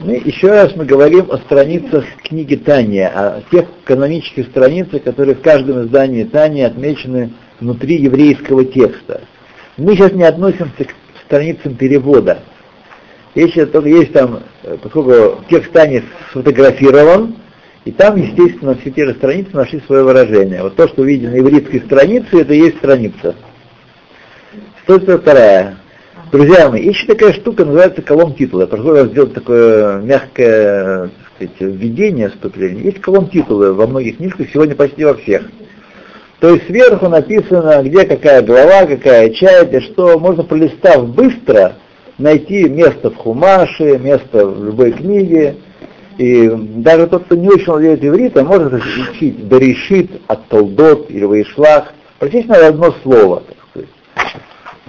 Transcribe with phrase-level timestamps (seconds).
[0.00, 5.40] Мы, еще раз мы говорим о страницах книги Тания, о тех канонических страницах, которые в
[5.40, 9.22] каждом издании Тани отмечены внутри еврейского текста.
[9.78, 12.40] Мы сейчас не относимся к страницам перевода.
[13.34, 17.36] Если только есть там, э, поскольку текст Тани сфотографирован,
[17.86, 20.62] и там, естественно, все те же страницы нашли свое выражение.
[20.62, 23.34] Вот то, что видно на ивритской странице, это и есть страница.
[24.84, 25.81] 142.
[26.32, 28.62] Друзья мои, есть такая штука, называется колом титула.
[28.62, 32.84] Я прошу сделать такое мягкое так сказать, введение, вступление.
[32.84, 35.50] Есть колом титулы во многих книжках, сегодня почти во всех.
[36.40, 41.74] То есть сверху написано, где какая глава, какая часть, что можно, пролистав быстро,
[42.16, 45.56] найти место в Хумаше, место в любой книге.
[46.16, 51.92] И даже тот, кто не очень владеет ивритом, может учить Берешит от Толдот или Ваишлах,
[52.18, 53.42] практически на одно слово.
[53.42, 54.42] Так, сказать.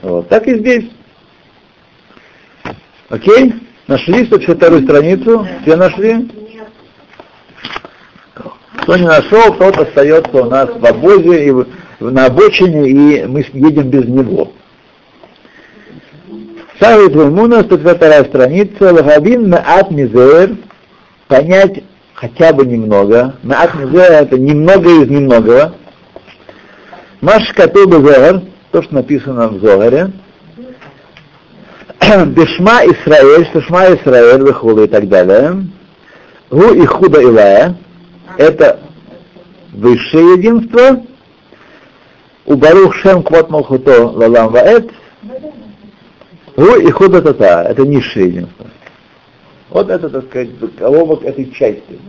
[0.03, 0.29] вот.
[0.29, 0.85] так и здесь.
[3.13, 3.53] Окей?
[3.87, 5.47] Нашли 152 страницу?
[5.61, 6.27] Все нашли?
[8.81, 11.53] Кто не нашел, тот остается у нас в обозе и
[11.99, 14.53] на обочине, и мы едем без него.
[16.79, 20.57] Савит Ваймуна, 152 страница, Лагабин Маат Мизер,
[21.27, 21.83] понять
[22.15, 23.35] хотя бы немного.
[23.43, 25.75] Маат Мизер это немного из немногого.
[27.21, 28.41] Маш Катуба Зогар,
[28.71, 30.11] то, что написано в Зогаре,
[32.27, 35.67] Бешма Исраэль, что Шма Исраэль, Вехула и так далее.
[36.49, 37.75] Гу и Худа Илая,
[38.37, 38.79] это
[39.71, 41.03] высшее единство.
[42.45, 44.91] У Барух Шем Квот Малхуто Лалам Ваэт,
[46.57, 48.65] Гу и Худа Тата, это низшее единство.
[49.69, 51.99] Вот это, так сказать, колобок этой части.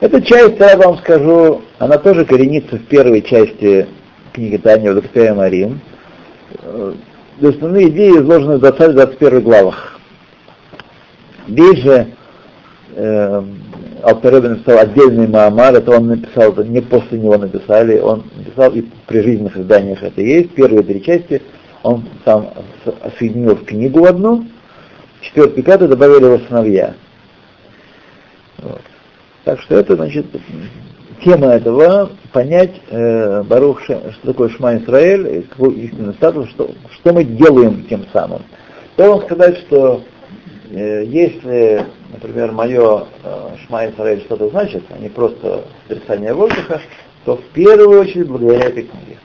[0.00, 3.86] Эта часть, я вам скажу, она тоже коренится в первой части
[4.32, 5.80] книги Таня Вдохтея Марим
[7.42, 9.98] основные идеи изложены в 20-21 главах.
[11.48, 12.06] Здесь же
[12.94, 13.42] э,
[14.02, 18.84] Алтеребе написал отдельный Маамар, это он написал, это не после него написали, он написал и
[19.06, 20.54] при жизненных изданиях это есть.
[20.54, 21.42] Первые три части
[21.82, 22.50] он сам
[23.18, 24.46] соединил в книгу одну,
[25.20, 26.94] четвертый, пятый добавили его сыновья.
[28.58, 28.80] Вот.
[29.44, 30.26] Так что это, значит,
[31.24, 37.24] тема этого понять э, Барух, что такое Шма Исраэль, какой истинный статус, что, что мы
[37.24, 38.42] делаем тем самым.
[38.96, 40.02] То вам сказать, что
[40.70, 46.80] э, если, например, мое э, Шма Исраэль что-то значит, а не просто сотрясание воздуха,
[47.24, 49.18] то в первую очередь благодаря этой книге.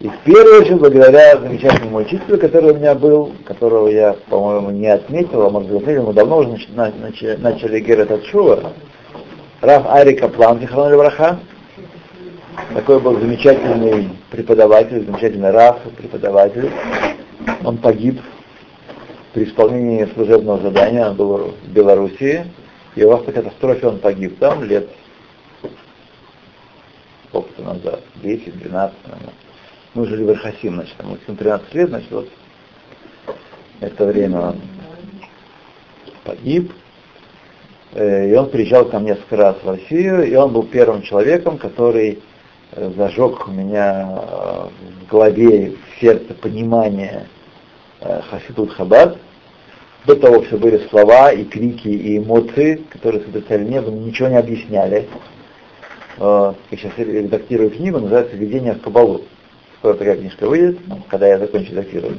[0.00, 4.88] И в первую очередь благодаря замечательному учителю, который у меня был, которого я, по-моему, не
[4.88, 8.72] отметил, а может быть мы давно уже начали, начали Герет Атшува,
[9.60, 11.40] Раф Ари Каплан, Зихрон Левраха,
[12.74, 16.70] такой был замечательный преподаватель, замечательный Раф, преподаватель.
[17.64, 18.20] Он погиб
[19.32, 22.44] при исполнении служебного задания, он был в Белоруссии,
[22.96, 24.88] и в автокатастрофе он погиб там лет
[27.28, 28.92] сколько-то назад, 10-12, наверное.
[29.94, 32.28] Мы жили в Архасим, значит, ему 13 лет, значит, вот
[33.80, 34.60] это время он
[36.24, 36.72] погиб,
[37.96, 42.18] и он приезжал ко мне несколько раз в Россию, и он был первым человеком, который
[42.72, 44.68] э, зажег у меня э,
[45.00, 47.26] в голове, в сердце понимание
[48.00, 49.16] Хасидут Хабад.
[50.04, 55.08] До того все были слова и крики и эмоции, которые сотрясали небо, ничего не объясняли.
[56.18, 59.22] Я сейчас редактирую книгу, называется «Введение в Кабалу».
[59.78, 60.78] Скоро такая книжка выйдет,
[61.08, 62.18] когда я закончу редактировать.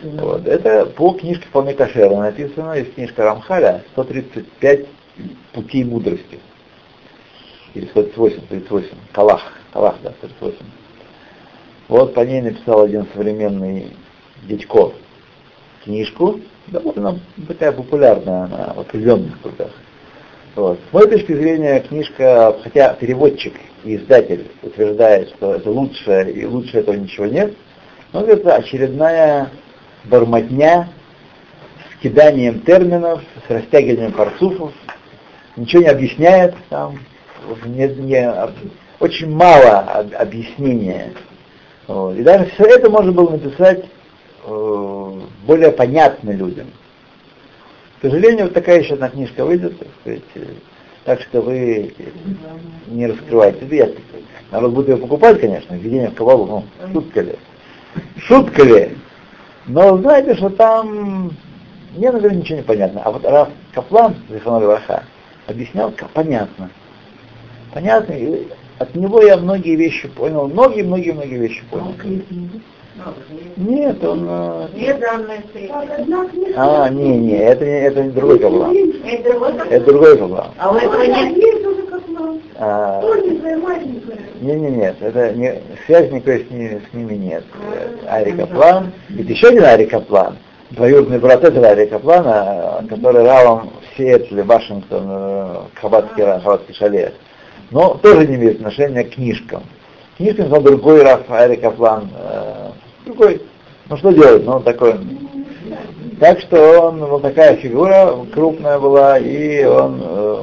[0.00, 0.46] Вот.
[0.46, 4.86] Это по книжке вполне кошера написано, есть книжка Рамхаля, 135
[5.52, 6.38] путей мудрости.
[7.74, 10.56] Или 138, 38, Калах, Калах, да, 138.
[11.88, 13.96] Вот по ней написал один современный
[14.44, 14.92] дядько
[15.84, 19.72] книжку, довольно такая популярная она в определенных кругах.
[20.54, 20.78] Вот.
[20.90, 23.54] С моей точки зрения, книжка, хотя переводчик
[23.84, 27.54] и издатель утверждает, что это лучшее, и лучше этого ничего нет,
[28.12, 29.50] но это очередная
[30.08, 30.88] бормотня
[31.92, 34.72] с киданием терминов, с растягиванием парцуфов,
[35.56, 36.98] ничего не объясняет, там
[37.66, 38.32] не, не,
[39.00, 39.80] очень мало
[40.18, 41.12] объяснения.
[41.86, 42.16] Вот.
[42.16, 43.84] И даже все это можно было написать
[44.44, 45.12] э,
[45.46, 46.66] более понятно людям.
[47.98, 50.44] К сожалению, вот такая еще одна книжка выйдет, так сказать, э,
[51.04, 51.94] так что вы
[52.86, 53.66] не раскрываете.
[53.70, 53.88] Я,
[54.50, 57.34] народ будет ее покупать, конечно, введение в кабалу, ну, шутка ли.
[58.18, 58.96] Шутка ли?
[59.68, 61.32] Но знаете, что там
[61.94, 63.02] мне, наверное, ничего не понятно.
[63.04, 65.04] А вот Раф Каплан, Зиханули Ваха,
[65.46, 66.70] объяснял понятно.
[67.72, 68.48] Понятно, и
[68.78, 71.94] от него я многие вещи понял, многие-многие-многие вещи понял.
[73.56, 74.26] Нет, он...
[74.28, 75.72] э, Две данные встречи.
[76.56, 78.74] А, не, не, это, не- это не другой каблан.
[79.04, 79.70] Это вот так?
[79.70, 80.48] Это другой каблан.
[80.58, 81.34] А у этого нет?
[82.60, 83.00] А,
[84.40, 87.44] не, не, нет, это не, связи никакой с, ними, с ними нет.
[87.72, 90.38] Э, Ари Каплан, ведь еще один Ари Каплан,
[90.70, 97.12] двоюродный брат этого Ари Каплана, который равом в Сиэтле, Вашингтон, э, Хабатский, Хабатский шале,
[97.70, 99.62] но тоже не имеет отношения к книжкам.
[100.16, 102.70] Книжкам он другой Раф Ари Каплан, э,
[103.08, 103.42] другой.
[103.88, 104.94] Ну что делать, ну он такой.
[106.20, 110.42] Так что он вот такая фигура крупная была, и он э,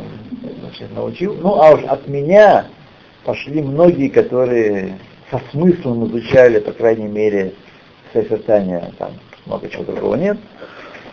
[0.62, 1.36] значит, научил.
[1.42, 2.68] Ну, а уж от меня
[3.24, 4.98] пошли многие, которые
[5.30, 7.54] со смыслом изучали, по крайней мере,
[8.14, 9.12] созерцание, там
[9.46, 10.38] много чего другого нет.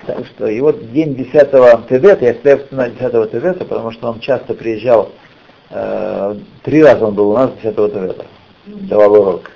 [0.06, 4.20] Так что, и вот день 10 Тевета, я всегда вспоминаю 10 Тевета, потому что он
[4.20, 5.10] часто приезжал,
[5.70, 8.26] э, три раза он был у нас 10 Тевета,
[8.66, 9.51] давал урок.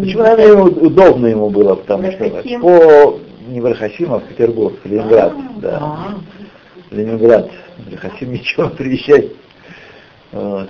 [0.00, 2.28] Почему, наверное, удобно ему было, потому что
[2.60, 3.18] по
[3.48, 6.14] не в Рахасим, а в Петербург, в Ленинград, да.
[6.90, 7.50] Ленинград.
[7.78, 9.26] В Рахасим ничего приезжать.
[10.30, 10.68] Вот.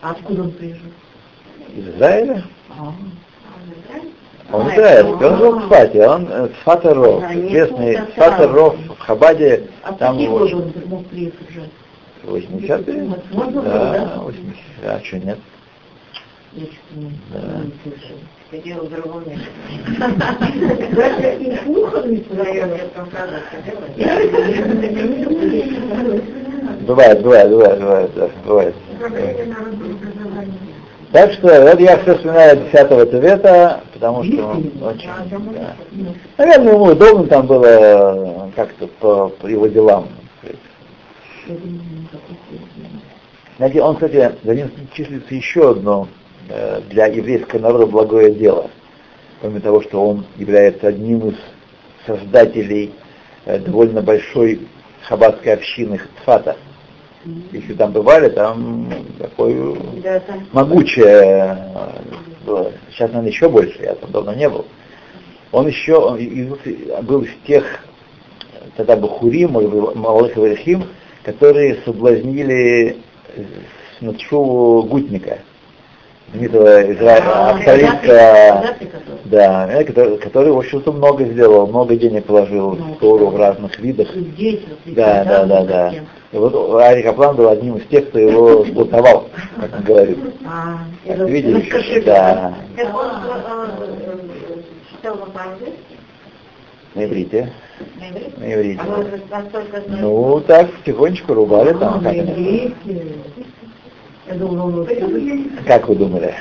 [0.00, 0.90] А откуда он приезжал?
[1.76, 2.44] Из Израиля?
[2.70, 2.92] А,
[4.52, 8.52] Он израильский, он жил в Сфате, он э, Сфата Ров, А, нет, известный Сфата сразу.
[8.52, 11.68] Ров в Хабаде, а там его он мог приехать уже?
[12.24, 13.14] 80-е?
[13.32, 14.20] Можно было, Да, да?
[14.22, 15.38] 80 а что нет?
[16.52, 17.40] Я что-то не, Да.
[17.62, 18.20] не слышала.
[18.50, 19.48] Сидел в другом месте.
[20.94, 22.78] Даже и слухом не сидела.
[26.86, 28.74] Бывает, бывает, бывает, бывает, да, бывает.
[31.12, 35.08] Так что вот я все вспоминаю 10 Тевета, потому что он очень...
[35.54, 35.74] да.
[36.38, 40.08] Наверное, ему удобно там было э, как-то по, по его делам.
[43.56, 46.08] Знаете, он, кстати, за ним числится еще одно
[46.90, 48.70] для еврейского народа благое дело.
[49.40, 51.36] Кроме того, что он является одним из
[52.06, 52.92] создателей
[53.44, 54.66] э, довольно большой
[55.02, 56.56] хаббатской общины Цфата.
[57.52, 61.56] Если там бывали, там такое Да, там могучее э,
[62.46, 62.72] было.
[62.90, 64.66] Сейчас, наверное, еще больше, я там давно не был.
[65.52, 66.18] Он еще он
[67.02, 67.64] был из тех,
[68.76, 70.84] тогда Бахурим, Малых Варихим,
[71.22, 72.98] которые соблазнили
[73.98, 75.38] Снатшуву Гутника,
[76.32, 78.76] знаменитого изра- австралийского,
[79.24, 84.08] да, который, который, в общем-то, много сделал, много денег положил в Тору в разных видах.
[84.14, 85.94] Здесь, вот, Да, да, да, да.
[86.30, 89.28] И вот Ари Каплан был одним из тех, кто его сплотовал,
[89.60, 90.18] как он говорит.
[90.46, 92.86] А, расскажи, да, э, э,
[96.94, 97.52] на иврите,
[98.38, 98.80] На иврите?
[98.82, 99.04] А?
[99.88, 102.04] Ну, так, потихонечку рубали А, там.
[104.28, 104.34] Как, иврите.
[104.34, 104.88] Я думала, он вот
[105.66, 106.34] как вы думали?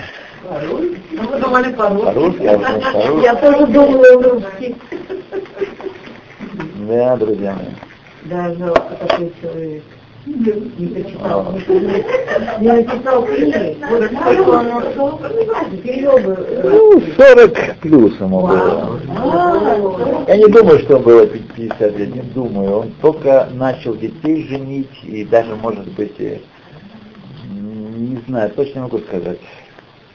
[1.12, 2.06] Ну, вы думали по-русски?
[2.06, 3.24] По-русски, вы по-русски?
[3.24, 4.76] Я тоже думала русский.
[6.88, 7.66] Да, друзья мои.
[8.26, 9.84] Да, жалко, такой человек.
[10.26, 11.54] Не прочитал.
[12.60, 13.78] Не написал книги.
[13.90, 15.20] Вот сколько он нашел,
[15.82, 16.48] перевел бы.
[16.64, 19.00] Ну, 40 плюс ему было.
[19.18, 22.80] А, Я не думаю, что было 50 лет, не думаю.
[22.80, 26.20] Он только начал детей женить и даже, может быть,
[27.98, 29.40] не знаю, точно не могу сказать.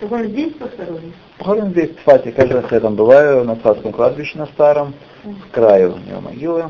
[0.00, 1.12] Так он здесь похоронен?
[1.38, 4.94] Похорон здесь в Тфате, каждый раз я там бываю, на Тфатском кладбище на старом,
[5.24, 6.64] в краю у него могилы,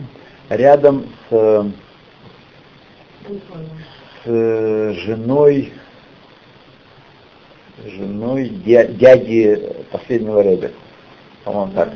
[0.51, 1.65] рядом с, э,
[4.25, 5.73] с женой,
[7.85, 10.73] женой дя- дяди последнего Рэбе,
[11.45, 11.91] по-моему так.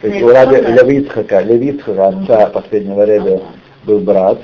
[0.00, 3.40] То есть у Раби Левицхака, Левицхака, отца последнего Рэбе,
[3.84, 4.38] был брат,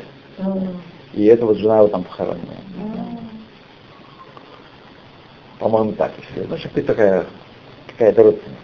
[1.15, 2.55] и эта вот жена его там похоронена.
[5.59, 6.47] По-моему, так, если.
[6.49, 7.27] Ну, что ты такая,
[7.89, 8.63] какая-то родственница.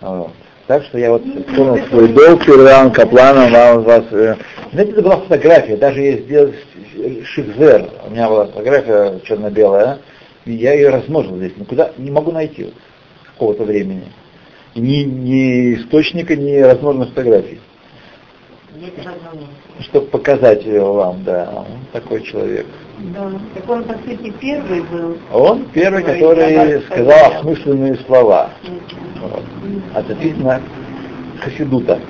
[0.00, 0.30] Вот.
[0.66, 4.04] Так что я вот вспомнил свой долг перед Равом Капланом, вам вас.
[4.12, 4.36] э,
[4.72, 6.52] Знаете, это была фотография, даже я сделал
[7.24, 9.98] шикзер, у меня была фотография черно-белая,
[10.46, 12.72] и я ее размножил здесь, никуда не могу найти
[13.24, 14.06] какого-то времени.
[14.74, 17.60] Ни, ни источника, ни размноженных фотографий.
[19.80, 22.66] Чтобы показать ее вам, да, он такой человек.
[22.98, 23.32] Да.
[23.54, 25.18] Так он, по сути, первый был.
[25.32, 28.50] Он первый, который сказал осмысленные слова.
[29.20, 29.42] Вот.
[29.94, 30.60] Относительно
[31.40, 32.00] Хасидута.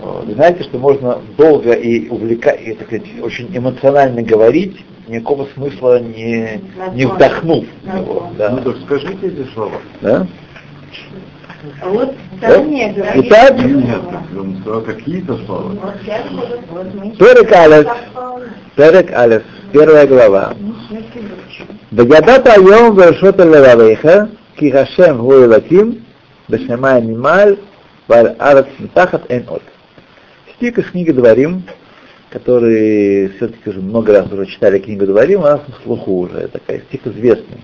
[0.00, 0.26] Вот.
[0.26, 6.00] Вы знаете, что можно долго и увлекать, и, так сказать, очень эмоционально говорить, никакого смысла
[6.00, 6.60] не,
[6.94, 7.64] не вдохнув.
[7.82, 8.50] в него, да.
[8.50, 9.78] Ну так скажите эти слова.
[10.00, 10.26] Да?
[11.80, 12.14] А вот
[12.66, 13.24] не говорит.
[13.26, 15.94] Итак, Нет, какие-то слова.
[17.18, 17.88] Перек Алеф,
[18.76, 20.54] Перек Алеф, первая глава.
[21.90, 26.04] Бадята Йом Вершота Левавейха, ки Хашем гу элаким,
[26.48, 27.58] бешемай нималь,
[28.06, 29.62] валь арат митахат эн от.
[30.54, 31.64] Стих из книги Дворим,
[32.30, 36.80] который все-таки уже много раз уже читали книгу Дворим, у нас на слуху уже, такая
[36.82, 37.62] стих известный.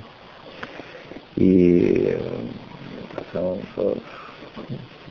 [1.36, 2.16] И
[3.34, 3.94] э,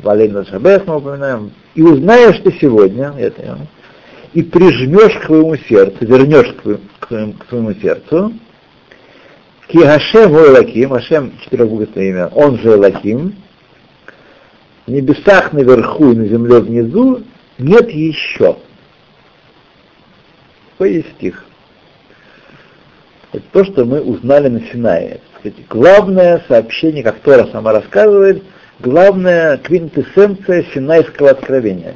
[0.02, 1.52] Валерий Шабес мы упоминаем.
[1.76, 3.68] И узнаешь ты сегодня, это,
[4.34, 8.34] и прижмешь к твоему сердцу, вернешь к к к твоему сердцу,
[9.68, 13.36] Ки Хашем Лаким, Хашем четырехбуквенное имя, он же Лаким,
[14.86, 17.24] в небесах наверху и на земле внизу
[17.58, 18.58] нет еще.
[20.72, 21.46] Какой есть стих?
[23.32, 25.22] Это то, что мы узнали на Синае.
[25.44, 28.42] Кстати, главное сообщение, как Тора сама рассказывает,
[28.80, 31.96] главная квинтэссенция Синайского откровения.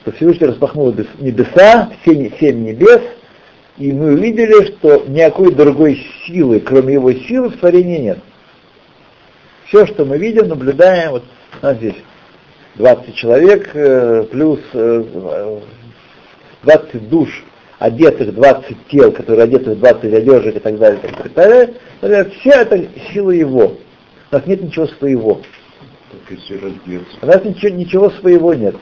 [0.00, 3.02] Что Всевышний распахнул небеса, все семь небес,
[3.76, 8.20] и мы увидели, что никакой другой силы, кроме его силы, в творении нет.
[9.66, 11.24] Все, что мы видим, наблюдаем, вот
[11.60, 11.96] у нас здесь
[12.76, 15.60] 20 человек, э, плюс 20
[16.64, 17.44] э, душ,
[17.78, 21.66] одетых 20 тел, которые одеты в 20 одежек и так далее, и так далее,
[22.00, 22.30] так далее.
[22.40, 23.74] все это сила его.
[24.30, 25.40] У нас нет ничего своего.
[27.22, 28.76] У нас ничего, ничего своего нет.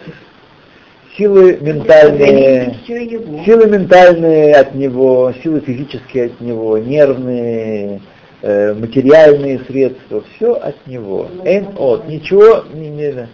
[1.16, 8.00] Силы ментальные, силы ментальные от него, силы физические от него, нервные,
[8.42, 11.28] э, материальные средства, все от него.
[11.44, 13.28] Эн от, ничего не, не,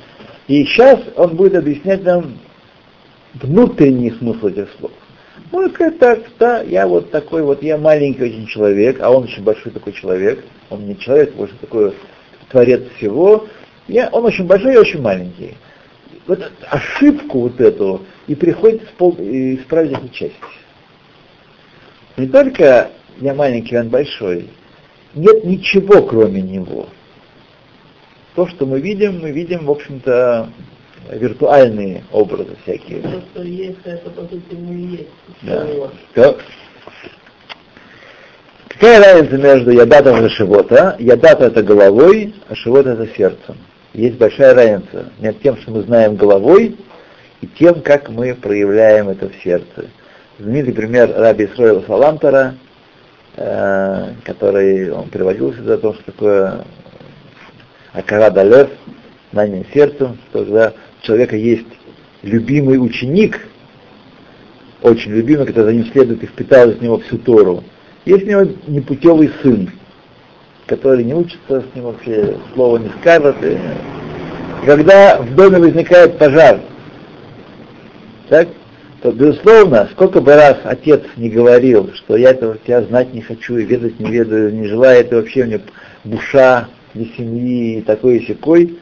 [0.49, 2.39] И сейчас он будет объяснять нам
[3.35, 4.93] внутренний смысл этих слов.
[5.51, 9.43] Можно сказать так, да, я вот такой вот, я маленький очень человек, а он очень
[9.43, 11.93] большой такой человек, он не человек, больше такой
[12.51, 13.49] творец всего,
[13.89, 15.57] я, он очень большой и очень маленький.
[16.29, 20.35] Вот ошибку вот эту и приходится пол, и исправить эту часть.
[22.17, 24.49] Не только я маленький, он большой,
[25.15, 26.87] нет ничего кроме него.
[28.37, 30.49] То, что мы видим, мы видим, в общем-то,
[31.11, 33.03] виртуальные образы всякие.
[33.03, 35.09] То, что есть, это по сути не есть.
[36.15, 36.35] Да.
[38.69, 40.97] Какая разница между ядатом и шивота?
[40.99, 43.57] Ядат это головой, а шивот это сердцем.
[43.93, 46.77] Есть большая разница между тем, что мы знаем головой,
[47.41, 49.91] и тем, как мы проявляем это в сердце.
[50.39, 52.55] Знаменитый пример Раби Исроила Салантера,
[53.37, 56.65] э, который он приводил сюда, о том, что такое
[57.93, 58.71] Акарада Лев,
[59.33, 61.67] знание сердцем, что когда у человека есть
[62.23, 63.41] любимый ученик,
[64.83, 67.65] очень любимый, который за ним следует и впитал из него всю Тору.
[68.05, 69.71] Есть у него непутевый сын,
[70.67, 73.37] который не учится, с ним вообще слова не скажет.
[73.43, 73.59] И...
[74.65, 76.61] Когда в доме возникает пожар,
[78.29, 78.49] так,
[79.03, 83.57] то, безусловно, сколько бы раз отец не говорил, что я этого тебя знать не хочу,
[83.57, 85.61] и ведать не ведаю, не желаю, это вообще мне
[86.05, 88.79] буша для семьи и такой и секой,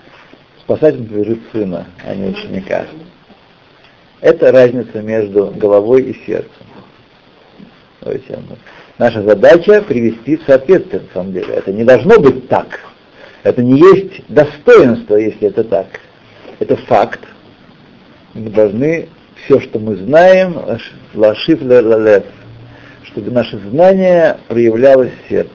[0.68, 2.86] он принадлежит сына, а не ученика.
[4.20, 6.66] Это разница между головой и сердцем.
[8.98, 11.54] Наша задача привести в соответствие, на самом деле.
[11.54, 12.80] Это не должно быть так.
[13.42, 15.86] Это не есть достоинство, если это так.
[16.58, 17.20] Это факт.
[18.34, 19.08] Мы должны
[19.44, 20.58] все, что мы знаем,
[21.14, 22.24] лашиф лалев,
[23.04, 25.52] чтобы наше знание проявлялось в сердце.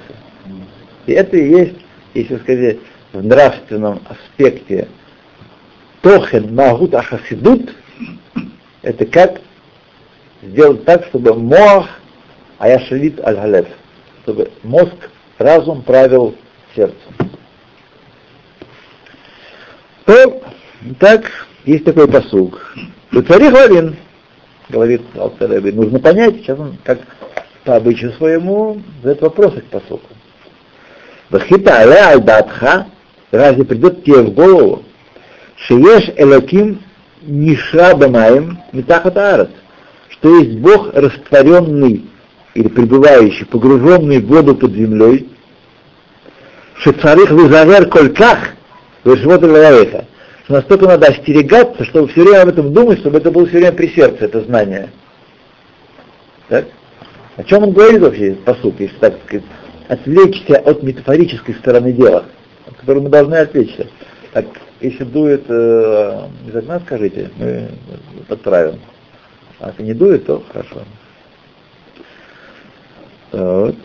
[1.06, 1.76] И это и есть,
[2.14, 2.78] если сказать,
[3.12, 4.88] в нравственном аспекте
[6.04, 7.74] тохен магут ахасидут,
[8.84, 9.42] это как
[10.44, 11.88] сделать так, чтобы мох
[12.64, 13.68] а я шалит аль-галев,
[14.22, 14.96] чтобы мозг,
[15.38, 16.34] разум правил
[16.74, 17.14] сердцем.
[20.06, 20.42] То,
[21.00, 21.26] так,
[21.66, 22.74] есть такой посуг.
[23.12, 23.98] Цари Хвалин,
[24.70, 27.00] говорит Алтареби, нужно понять, сейчас он как
[27.66, 30.08] по обычаю своему задает вопросы к посуку.
[31.30, 32.88] Вахита але аль-датха,
[33.32, 34.84] разве придет тебе в голову,
[35.58, 36.82] шиеш элаким
[37.22, 39.52] нишра бамаем митахат арат,
[40.10, 42.06] что есть Бог растворенный
[42.54, 45.30] или пребывающий, погруженный в воду под землей,
[46.76, 48.40] шецарих визавер кольках,
[49.04, 50.06] вышвот лавеха,
[50.44, 53.72] что настолько надо остерегаться, чтобы все время об этом думать, чтобы это было все время
[53.74, 54.90] при сердце, это знание.
[56.50, 56.66] Так?
[57.36, 59.46] О чем он говорит вообще, по сути, если так сказать,
[59.88, 62.26] отвлечься от метафорической стороны дела,
[62.68, 63.88] от которой мы должны отвлечься.
[64.34, 64.46] Так,
[64.84, 67.70] если дует э, из окна, скажите, мы
[68.28, 68.80] подправим.
[69.60, 70.82] А если не дует, то хорошо.
[73.32, 73.76] Вот.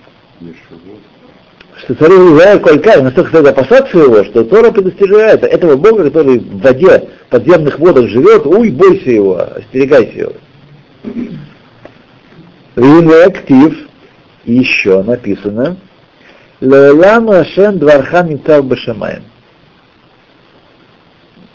[1.76, 6.60] Что царь Израиль Колькай настолько стали опасаться его, что Тора предостерегает этого Бога, который в
[6.60, 10.32] воде, в подземных водах живет, уй, бойся его, остерегайся его.
[12.74, 13.88] Рин актив,
[14.44, 15.76] и еще написано,
[16.60, 19.22] Леолам Ашем Дварха Ницав Башамаем.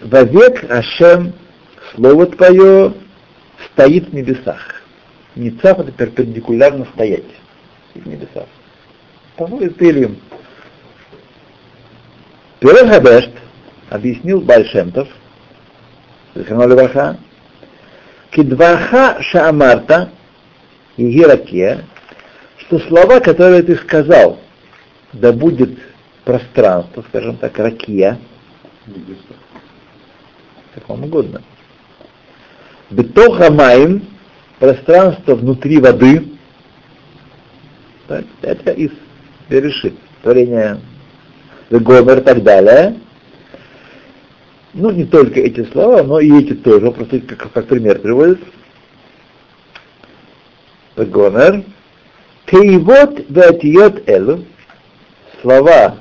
[0.03, 1.33] Вовек Ашем,
[1.95, 2.93] Слово Твое,
[3.71, 4.81] стоит в небесах.
[5.35, 7.23] Ницав это перпендикулярно стоять
[7.95, 8.45] в небесах.
[9.37, 10.19] Того из Пилим.
[12.59, 13.31] Пирохабешт
[13.89, 15.07] объяснил Бальшемтов,
[16.35, 17.17] Зиханоли Ваха,
[18.31, 20.09] Кидваха Шаамарта,
[20.97, 21.85] Егираке,
[22.57, 24.39] что слова, которые ты сказал,
[25.13, 25.77] да будет
[26.25, 28.19] пространство, скажем так, ракия,
[30.73, 31.41] как вам угодно.
[32.89, 34.05] Бетоха маим,
[34.59, 36.29] пространство внутри воды,
[38.41, 38.91] это из
[39.49, 40.79] решит творение
[41.69, 42.99] Гомер и так далее.
[44.73, 48.39] Ну, не только эти слова, но и эти тоже, просто как, как пример приводит.
[50.95, 51.63] Гомер.
[52.45, 54.45] Кейвот ватиот элу.
[55.41, 55.97] Слова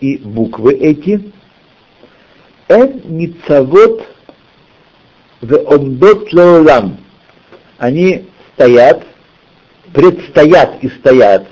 [0.00, 1.32] и буквы эти.
[2.68, 4.06] Эн ницавот
[5.40, 6.98] в омдот леолам.
[7.78, 9.04] Они стоят,
[9.92, 11.46] предстоят и стоят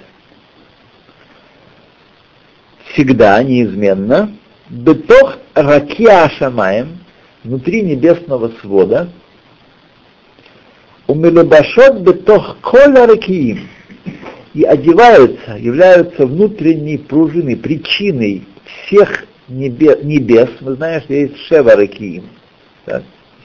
[2.92, 4.32] всегда, неизменно,
[4.68, 6.98] бетох ракия шамаем,
[7.44, 9.08] внутри небесного свода,
[11.06, 13.68] у мелебашот бетох кола ракиим,
[14.54, 20.02] и одеваются, являются внутренней пружиной, причиной всех небес.
[20.02, 20.48] небес.
[20.60, 22.24] Мы знаем, что есть шева ракиим,
[22.86, 23.02] да?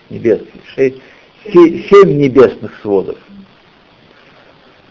[0.09, 0.41] небес,
[0.75, 3.17] семь небесных сводов.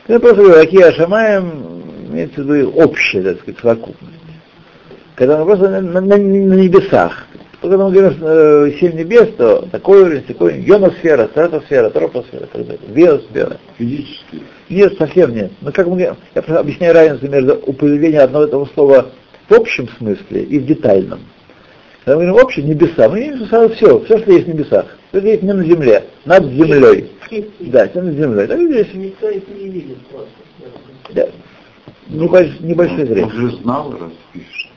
[0.08, 4.16] Я просто говорю, Ракия Шамаем имеется в виду общая, так сказать, совокупность
[5.16, 7.26] когда мы просто на, на, на небесах.
[7.60, 12.78] Когда мы говорим э, семь небес, то такой уровень, такой ионосфера, стратосфера, тропосфера, так далее,
[12.88, 13.56] биосфера.
[13.78, 14.42] Физически?
[14.68, 15.50] Нет, совсем нет.
[15.62, 19.06] Но как мы, я просто объясняю разницу между употреблением одного этого слова
[19.48, 21.20] в общем смысле и в детальном.
[22.04, 24.86] Когда мы говорим общем, небеса, мы имеем виду все, все, что есть в небесах.
[25.08, 27.10] Все, что есть не на земле, над землей.
[27.60, 28.46] Да, все над землей.
[28.46, 28.94] Так здесь.
[28.94, 30.30] Никто их не видит просто.
[31.10, 31.28] Да.
[32.08, 33.24] Небольш, небольшой зрение.
[33.24, 34.70] Он же знал, раз пишет.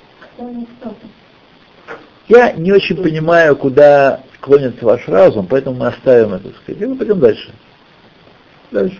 [2.27, 6.95] Я не очень понимаю, куда клонится ваш разум, поэтому мы оставим это, сказать, и мы
[6.95, 7.51] пойдем дальше.
[8.71, 8.99] Дальше.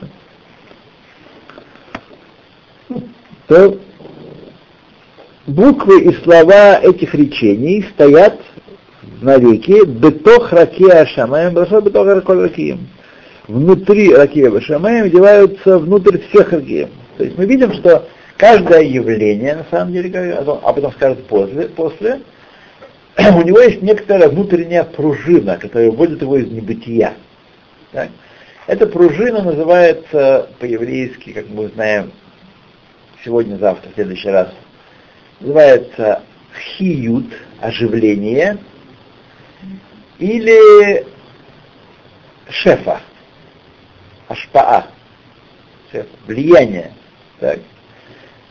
[3.48, 3.80] То
[5.50, 8.40] буквы и слова этих речений стоят
[9.22, 12.88] навеки бетох ракия шамаем, бетох ракием.
[13.48, 16.90] Внутри ракия шамаем деваются внутрь всех ракием.
[17.18, 18.08] То есть мы видим, что
[18.38, 22.22] каждое явление, на самом деле, а потом скажет после, после
[23.18, 27.14] у него есть некоторая внутренняя пружина, которая вводит его из небытия.
[27.92, 28.10] Так?
[28.68, 32.12] Эта пружина называется по-еврейски, как мы знаем,
[33.26, 34.50] сегодня-завтра, в следующий раз,
[35.40, 36.24] называется
[36.78, 38.58] хиют, оживление,
[40.18, 41.06] или
[42.50, 43.02] шефа,
[44.28, 44.88] ашпаа,
[46.28, 46.94] влияние.
[47.40, 47.60] Так?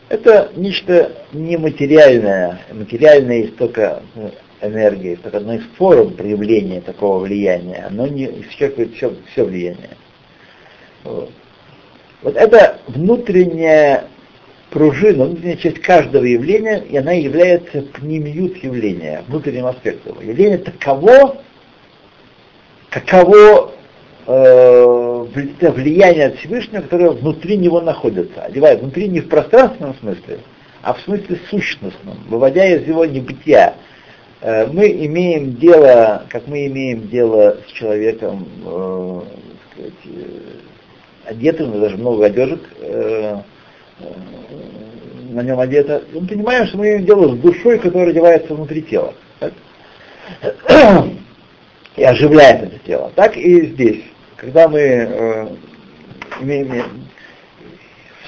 [0.09, 2.61] Это нечто нематериальное.
[2.71, 7.85] Материальное есть только ну, энергия, это одно из форм проявления такого влияния.
[7.87, 9.91] Оно не исчерпывает все, все влияние.
[11.03, 11.31] Вот.
[12.23, 14.05] вот это внутренняя
[14.69, 20.17] пружина, внутренняя часть каждого явления, и она является пнемиют явления, внутренним аспектом.
[20.21, 21.37] Явление таково,
[22.89, 23.71] каково
[24.27, 25.25] э,
[25.71, 28.43] влияние от Всевышнего, которое внутри него находится.
[28.43, 30.39] Одевает внутри не в пространственном смысле,
[30.81, 33.75] а в смысле сущностном, выводя из его небытия.
[34.41, 39.21] Э, мы имеем дело, как мы имеем дело с человеком, э,
[39.73, 43.18] сказать, э, одетым, даже много одежек э,
[45.33, 46.03] на нем одето.
[46.13, 49.13] Мы понимаем, что мы имеем дело с душой, которая одевается внутри тела.
[49.39, 49.53] Так?
[51.95, 53.11] и оживляет это тело.
[53.15, 54.03] Так и здесь
[54.39, 55.47] когда мы э,
[56.41, 56.85] имеем,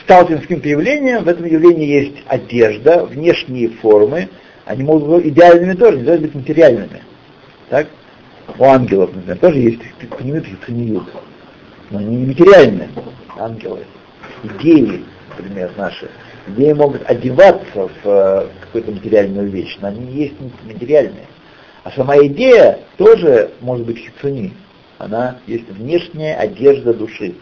[0.03, 4.29] сталкиваемся с явлением, в этом явлении есть одежда, внешние формы,
[4.65, 7.01] они могут быть идеальными тоже, не должны быть материальными.
[7.69, 7.87] Так?
[8.57, 9.81] У ангелов, например, тоже есть
[10.17, 11.05] ценют и ценют.
[11.89, 12.89] Но они не материальные,
[13.37, 13.85] ангелы.
[14.43, 16.09] Идеи, например, наши.
[16.47, 21.27] Идеи могут одеваться в э, какую-то материальную вещь, но они есть материальные.
[21.83, 24.53] А сама идея тоже может быть хицуни
[25.01, 27.33] она есть внешняя одежда души.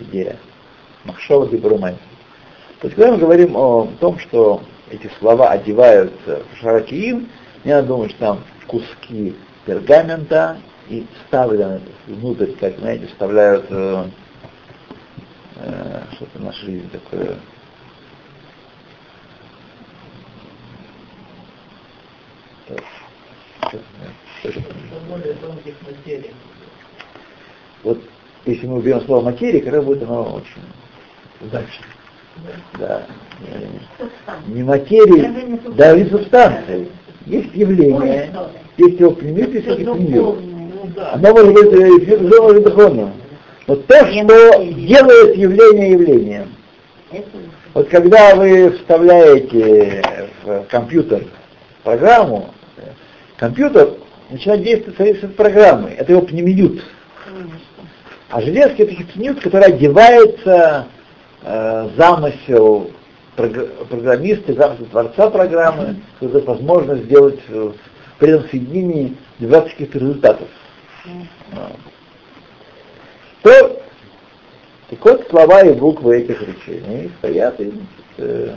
[0.00, 0.36] Идея.
[1.04, 1.94] Махшова Дебрумай.
[2.80, 7.28] То есть, когда мы говорим о том, что эти слова одеваются в шаракиим,
[7.64, 14.04] не надо думать, что там куски пергамента и вставлены внутрь, как, знаете, вставляют э,
[15.56, 17.36] э, что-то нашли такое
[25.08, 26.30] более тонких материй.
[27.82, 28.00] Вот
[28.44, 30.62] если мы уберем слово материя, когда будет оно очень
[31.40, 31.86] Удачно.
[32.78, 33.06] Да.
[34.46, 36.88] Не материи, да, не субстанции.
[37.26, 38.30] Есть явление,
[38.76, 40.94] есть его примет, есть его примет.
[40.94, 41.12] Да.
[41.14, 43.12] Оно может быть э, может быть духовное.
[43.66, 46.54] Но то, что делает явление явлением.
[47.74, 50.02] Вот когда вы вставляете
[50.44, 51.24] в компьютер
[51.82, 52.54] программу,
[53.36, 53.94] компьютер
[54.30, 55.92] начинает действовать в соответствии с программой.
[55.92, 56.82] Это его пневмиют.
[58.28, 60.86] А железки это пневмиют, который одевается
[61.42, 62.90] э, замысел
[63.36, 67.72] прог- программиста, замысел творца программы, что это возможно сделать э,
[68.18, 70.48] при этом соединении добиваться каких-то результатов.
[71.52, 71.72] А.
[73.42, 73.80] То,
[74.90, 77.72] так вот слова и буквы этих речей, они стоят и
[78.18, 78.54] э,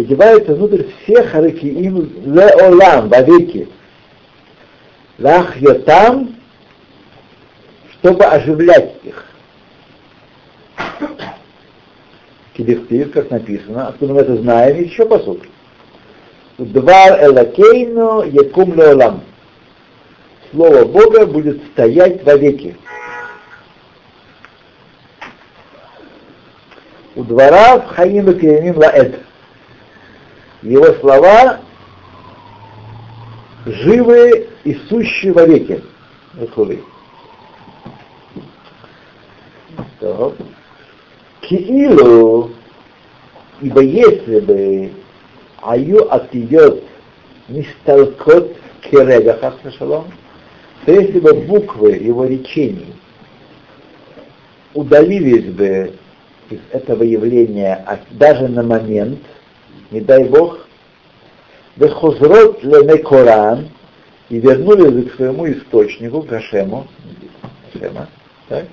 [0.00, 3.68] одеваются внутрь всех харакиим леолам, вовеки.
[5.18, 6.36] Лах там,
[7.92, 9.24] чтобы оживлять их.
[12.54, 15.42] Кедихтив, как написано, откуда мы это знаем, еще посуд.
[16.58, 19.22] Двар элакейну якум леолам.
[20.50, 22.76] Слово Бога будет стоять вовеки.
[27.14, 29.29] У двора в Хаим и Лаэт.
[30.62, 31.60] Его слова
[33.66, 35.82] живы и сущи вовеки.
[40.00, 40.32] Так.
[41.40, 42.52] Киилу,
[43.60, 44.92] ибо если бы
[45.62, 46.84] Аю отъедет
[47.48, 50.04] мисталкот керега хасна
[50.86, 52.94] то если бы буквы его речений
[54.72, 55.92] удалились бы
[56.48, 59.20] из этого явления а даже на момент,
[59.90, 60.66] не дай Бог,
[61.76, 63.68] Бехозрот лене Коран
[64.28, 66.86] и вернулись к своему источнику, к Ашему,
[67.74, 68.08] Ашема,
[68.48, 68.66] так?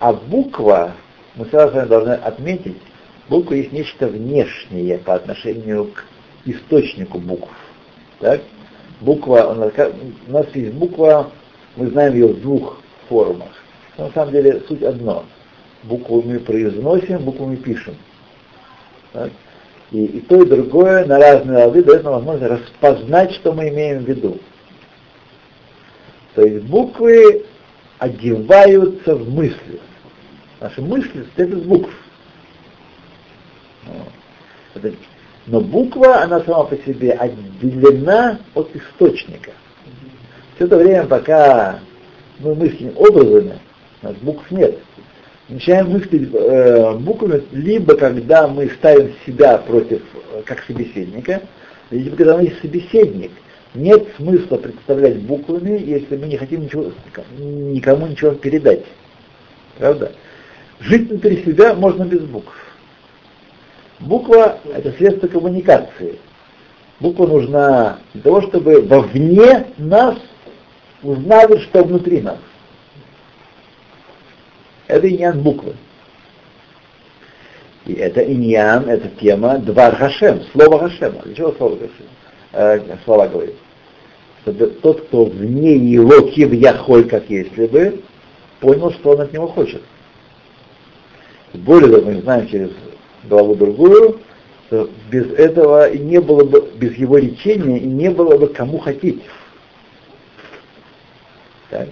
[0.00, 0.94] а буква,
[1.34, 2.78] мы сразу с вами должны отметить,
[3.28, 6.04] буква есть нечто внешнее по отношению к
[6.44, 7.50] источнику букв.
[8.20, 8.40] Так?
[9.00, 9.72] Буква, у нас,
[10.26, 11.30] у нас есть буква,
[11.76, 13.50] мы знаем ее в двух формах.
[13.96, 15.24] Но на самом деле суть одно.
[15.84, 17.94] Букву мы произносим, букву мы пишем.
[19.12, 19.30] Так?
[19.90, 24.04] И, и то, и другое на разные лады дает нам возможность распознать, что мы имеем
[24.04, 24.38] в виду.
[26.34, 27.46] То есть буквы
[27.98, 29.80] одеваются в мысли.
[30.60, 31.90] Наши мысли состоят из букв.
[35.46, 39.52] Но буква, она сама по себе отделена от источника.
[40.54, 41.80] Все это время, пока
[42.38, 43.58] мы мыслим образами,
[44.02, 44.78] у нас букв нет.
[45.48, 51.40] Начинаем мыслить э, буквами, либо когда мы ставим себя против, э, как собеседника,
[51.90, 53.30] либо когда мы есть собеседник.
[53.74, 56.92] Нет смысла представлять буквами, если мы не хотим ничего,
[57.38, 58.84] никому ничего передать.
[59.78, 60.12] Правда?
[60.80, 62.54] Жить внутри себя можно без букв.
[64.00, 66.18] Буква— это средство коммуникации.
[67.00, 70.16] Буква нужна для того, чтобы вовне нас
[71.02, 72.38] узнали, что внутри нас.
[74.88, 75.76] Это иньян буквы.
[77.84, 81.22] И это иньян, это тема Двар Хашем, слово Хашема.
[81.22, 82.06] Для чего слово Хашем?
[82.52, 83.54] Э, слова говорит?
[84.42, 88.02] Чтобы тот, кто вне его кив яхоль, как если бы,
[88.60, 89.82] понял, что он от него хочет.
[91.52, 92.70] Более того, мы знаем через
[93.24, 94.20] главу другую,
[94.66, 98.78] что без этого и не было бы, без его речения и не было бы кому
[98.78, 99.22] хотеть.
[101.70, 101.88] Так?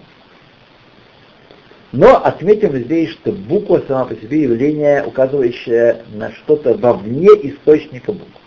[1.97, 8.39] Но отметим здесь, что буква сама по себе явление, указывающее на что-то вовне источника букв.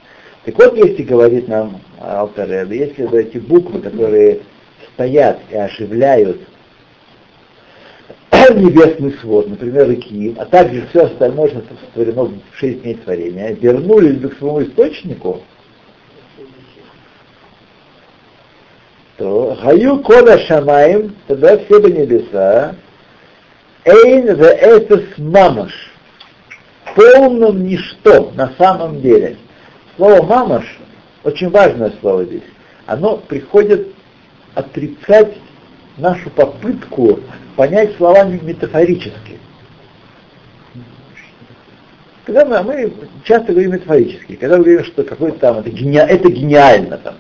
[0.46, 4.42] Так вот, если говорит нам Алтаред, если бы эти буквы, которые
[4.94, 6.40] стоят и оживляют
[8.54, 14.18] небесный свод, например, реки, а также все остальное, что створено в шесть дней творения, вернулись
[14.18, 15.42] бы к своему источнику,
[19.18, 22.76] то Гаю Кода Шамаем, тогда все бы небеса,
[23.86, 25.72] Эйн в Эфес Мамаш,
[26.96, 29.38] полном ничто на самом деле.
[29.96, 30.66] Слово мамаш
[31.24, 32.44] очень важное слово здесь.
[32.86, 33.88] Оно приходит
[34.56, 35.36] отрицать
[35.98, 37.20] нашу попытку
[37.56, 39.40] понять слова метафорически.
[42.26, 46.30] Когда мы, мы часто говорим метафорически, когда мы говорим, что какой-то там, это, гени, это
[46.30, 47.16] гениально там,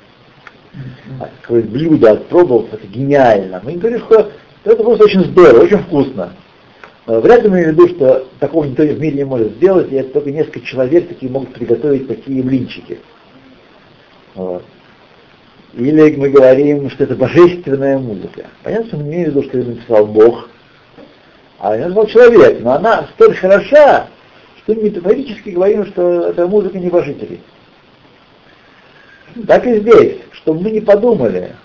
[1.42, 3.60] какое-то блюдо отпробовал, это гениально.
[3.64, 4.32] Мы говорим, что
[4.64, 6.34] это просто очень здорово, очень вкусно.
[7.10, 9.96] Вряд ли мы имеем в виду, что такого никто в мире не может сделать, и
[9.96, 13.00] это только несколько человек такие могут приготовить такие блинчики.
[14.36, 14.64] Вот.
[15.74, 18.46] Или мы говорим, что это божественная музыка.
[18.62, 20.50] Понятно, что мы имеем в виду, что ее написал Бог,
[21.58, 24.08] а ее написал человек, но она столь хороша,
[24.62, 27.42] что метафорически говорим, что это музыка небожителей.
[29.48, 31.56] Так и здесь, чтобы мы не подумали,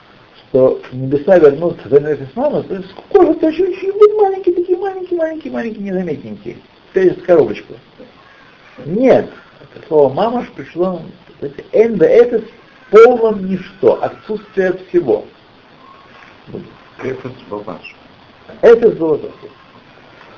[0.54, 5.84] что небеса вернутся в Энефисману, то есть кожа очень, очень маленькие, такие маленькие, маленькие, маленькие,
[5.90, 6.56] незаметненькие.
[6.94, 7.74] Через коробочку.
[8.86, 9.30] Нет.
[9.74, 11.02] Это слово мамаш пришло,
[11.72, 12.44] энда это
[12.90, 15.24] полном ничто, отсутствие всего.
[17.02, 17.96] Эфес бабаш.
[18.60, 19.32] Это золото.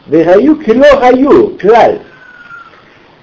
[0.06, 2.00] Вегаю кило гаю, краль.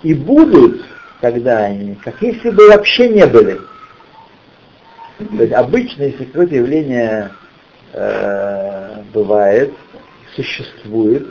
[0.04, 0.86] И будут,
[1.22, 3.60] когда они, как если бы вообще не были.
[5.18, 7.32] То есть обычно, если какое-то явление
[7.94, 9.74] э, бывает,
[10.36, 11.28] существует,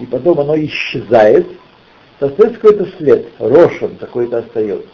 [0.00, 1.46] и потом оно исчезает,
[2.18, 4.88] то остается какой-то след, рошен какой-то остается.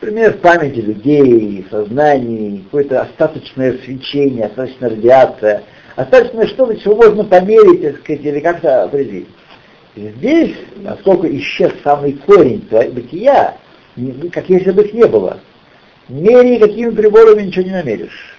[0.00, 5.62] Например, в памяти людей, сознании, какое-то остаточное свечение, остаточная радиация,
[5.96, 9.28] остаточное что-то, чего можно померить, так сказать, или как-то определить.
[9.96, 13.56] Здесь, насколько исчез самый корень бытия,
[14.32, 15.40] как если бы их не было,
[16.08, 18.36] мери какими приборами ничего не намеришь.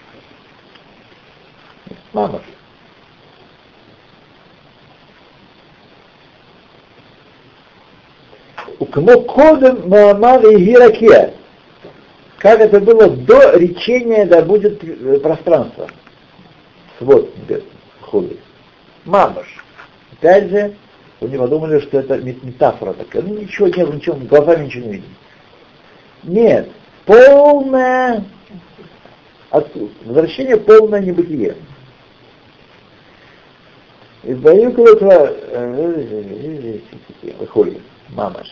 [2.12, 2.40] Мама.
[8.78, 11.34] Укмо кодем Маамад и Гиракия.
[12.38, 14.80] Как это было до речения, да будет
[15.22, 15.88] пространство.
[16.98, 18.36] Свод небесный, худы.
[19.04, 19.46] Мамаш.
[20.12, 20.76] Опять же,
[21.20, 23.22] они подумали, что это метафора такая.
[23.22, 25.14] Ну ничего нет, ничего, глазами ничего не видим.
[26.22, 26.68] Нет,
[27.08, 28.22] полное.
[30.04, 31.56] Возвращение полное небытие.
[34.24, 34.70] И бою
[37.38, 38.46] выходит, мамаш.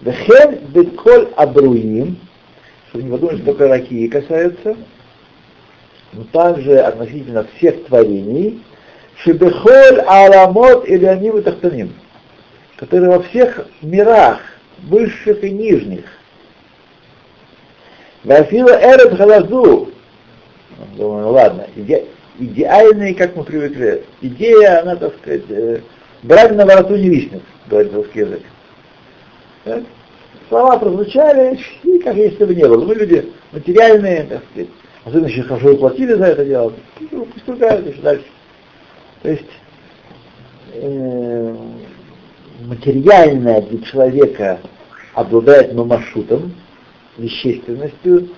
[0.00, 2.16] Вехен беколь абруим,
[2.88, 4.74] чтобы не подумать, что только ракии касаются,
[6.14, 8.62] но также относительно всех творений,
[9.18, 11.42] шебехоль аламот или аним и
[12.76, 14.40] которые во всех мирах,
[14.78, 16.04] высших и нижних,
[18.24, 19.88] Вафила эрет халазу,
[20.96, 22.06] думаю, ну ладно, иде,
[22.38, 25.80] идеальный, как мы привыкли, идея, она, так сказать, э,
[26.22, 28.42] брать на вороту не виснет, говорит русский язык.
[29.64, 29.82] Так?
[30.48, 32.84] Слова прозвучали, и как если бы не было.
[32.84, 34.68] Мы люди материальные, так сказать,
[35.04, 36.72] особенно еще хорошо уплатили за это дело,
[37.10, 38.26] ну, пусть ругают еще дальше.
[39.22, 39.50] То есть
[40.74, 41.56] э,
[42.66, 44.60] материальное для человека
[45.14, 46.52] обладает мамашутом,
[47.16, 48.30] вещественностью,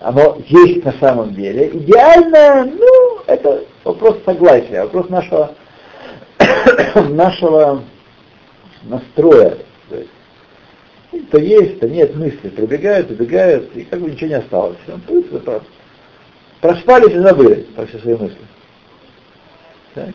[0.00, 1.68] оно есть на самом деле.
[1.68, 5.54] Идеальное, ну, это вопрос согласия, вопрос нашего,
[7.08, 7.82] нашего
[8.84, 9.58] настроя.
[9.88, 10.10] То есть,
[11.30, 14.78] то есть, то нет мысли, прибегают, убегают, и как бы ничего не осталось.
[16.60, 18.38] Проспались и забыли про все свои мысли.
[19.94, 20.10] Так?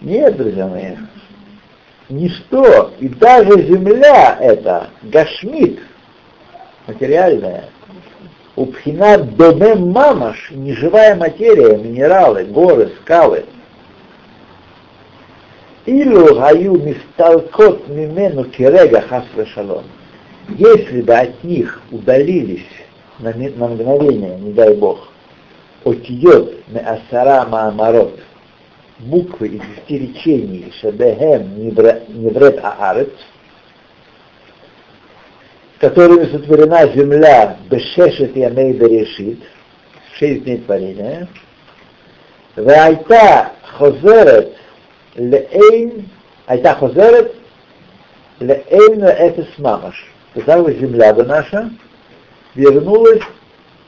[0.00, 0.96] Нет, друзья мои,
[2.08, 5.80] ничто, и даже земля это, гашмит,
[6.86, 7.64] материальная,
[8.56, 13.46] Упхина домем мамаш, неживая материя, минералы, горы, скалы.
[15.86, 19.84] Илу гаю мисталкот мимену кирега хасве шалом.
[20.50, 22.66] Если бы от них удалились
[23.18, 25.08] на, на мгновение, не дай Бог,
[25.84, 28.20] отьет на асара маамарот,
[29.00, 33.10] буквы из десяти речений, шебехем неврет аарец,
[35.84, 39.40] которыми сотворена земля Бешешет Ямей Берешит,
[40.18, 41.28] шесть дней творения,
[42.56, 44.56] Вайта Хозерет
[45.14, 46.08] Лейн,
[46.46, 47.34] Айта Хозерет
[48.40, 50.10] Лейн Эфес Мамаш.
[50.32, 51.70] Когда земля бы наша
[52.54, 53.22] вернулась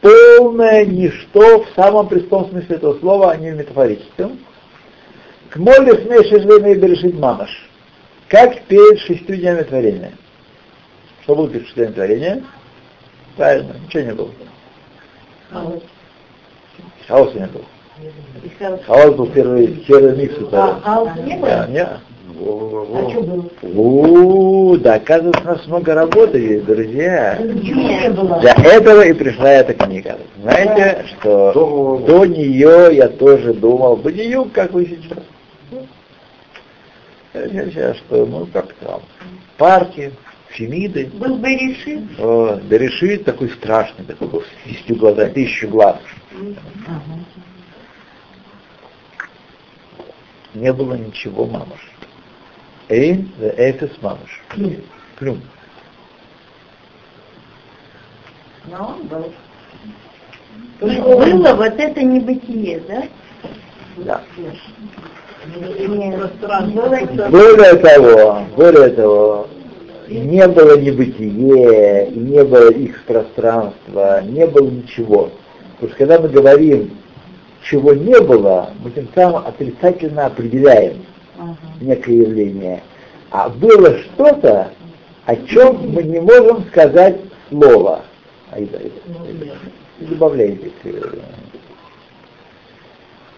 [0.02, 4.38] полное ничто в самом прямом смысле этого слова, а не в метафорическом.
[5.48, 7.50] К моле смешешь время и берешит мамаш,
[8.28, 10.12] как перед шестью днями творения.
[11.26, 12.40] Что было перед шестым творения?
[13.36, 14.30] Правильно, ничего не было.
[15.50, 15.82] Хаос.
[17.08, 17.64] Хаоса не было.
[18.60, 18.80] Хаос.
[18.86, 21.48] Хаос был первый, первый микс А, хаос не было?
[21.48, 21.80] Да, не.
[21.80, 23.44] А что было?
[23.60, 27.38] У, да, оказывается, у нас много работы есть, друзья.
[27.40, 28.38] Ничего не было.
[28.38, 30.20] Для этого и пришла эта книга.
[30.40, 35.24] Знаете, что до нее я тоже думал, Бадиюк, как вы сейчас.
[37.32, 39.02] Сейчас, что, ну, как там,
[39.58, 40.12] парки,
[40.56, 41.06] Фемиды.
[41.14, 42.18] Был бы решит.
[42.18, 45.98] О, да решит такой страшный, такой был с десятью глазами, тысячу глаз.
[50.54, 51.80] Не было ничего мамаш.
[52.88, 54.42] Эйн, эфес мамаш.
[55.18, 55.42] Клюм.
[58.64, 59.32] Но он был.
[60.80, 63.02] Есть было вот это небытие, да?
[63.98, 64.22] Да.
[65.46, 69.48] Нет, было Более того, более того,
[70.14, 75.30] не было небытие, и не было их пространства, не было ничего.
[75.74, 76.96] Потому что когда мы говорим,
[77.62, 81.04] чего не было, мы тем самым отрицательно определяем
[81.80, 82.82] некое явление.
[83.30, 84.70] А было что-то,
[85.24, 87.16] о чем мы не можем сказать
[87.48, 88.02] слово.
[90.00, 90.70] Добавляйте.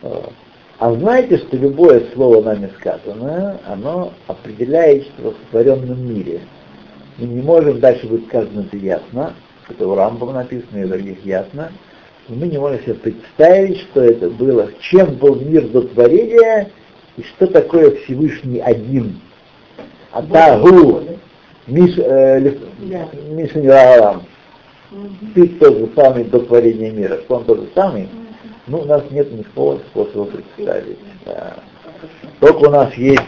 [0.02, 0.32] Вот.
[0.78, 6.40] А знаете, что любое слово нами сказанное, оно определяет что в сотворенном мире.
[7.18, 9.34] Мы не можем, дальше будет сказано это ясно,
[9.68, 11.72] это у Рамбова написано, и у других ясно,
[12.28, 16.70] но мы не можем себе представить, что это было, чем был мир до творения,
[17.16, 19.20] и что такое Всевышний один.
[20.12, 21.02] Атагу
[21.66, 22.54] Миш, э,
[23.30, 24.22] Мишин
[25.34, 28.08] Ты тот же самый до творения мира, что он тот же самый,
[28.68, 30.98] ну, у нас нет никакого способа представить.
[31.26, 31.56] Да.
[32.40, 33.22] Только у нас есть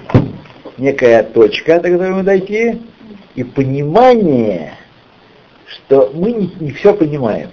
[0.79, 2.81] некая точка, до которой мы дойти,
[3.35, 4.75] и понимание,
[5.66, 7.51] что мы не, не все понимаем.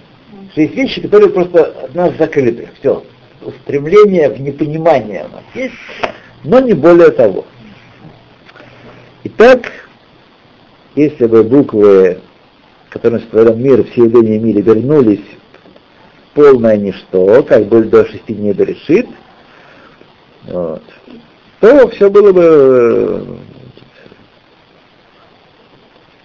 [0.52, 2.68] Что есть вещи, которые просто от нас закрыты.
[2.78, 3.04] Все.
[3.42, 5.74] Устремление в непонимание у нас есть,
[6.44, 7.46] но не более того.
[9.24, 9.70] Итак,
[10.96, 12.20] если бы буквы,
[12.88, 15.24] которые сотворен мир, все явления в мире вернулись
[16.34, 19.06] полное ничто, как были до шести дней до решит,
[20.44, 20.82] вот,
[21.60, 23.38] то все было бы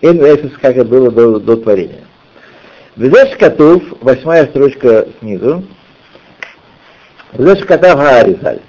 [0.04, 2.04] Энвесис, как это было до, до творения.
[2.98, 5.64] Везеш Катув, восьмая строчка снизу,
[7.32, 8.60] Везеш Катав Аризаль.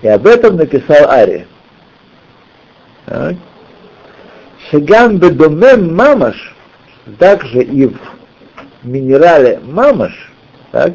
[0.00, 1.46] И об этом написал Ари.
[3.04, 3.34] Так.
[4.70, 6.56] Шаган бедомем мамаш,
[7.18, 7.98] также и в
[8.82, 10.32] минерале мамаш,
[10.72, 10.94] так,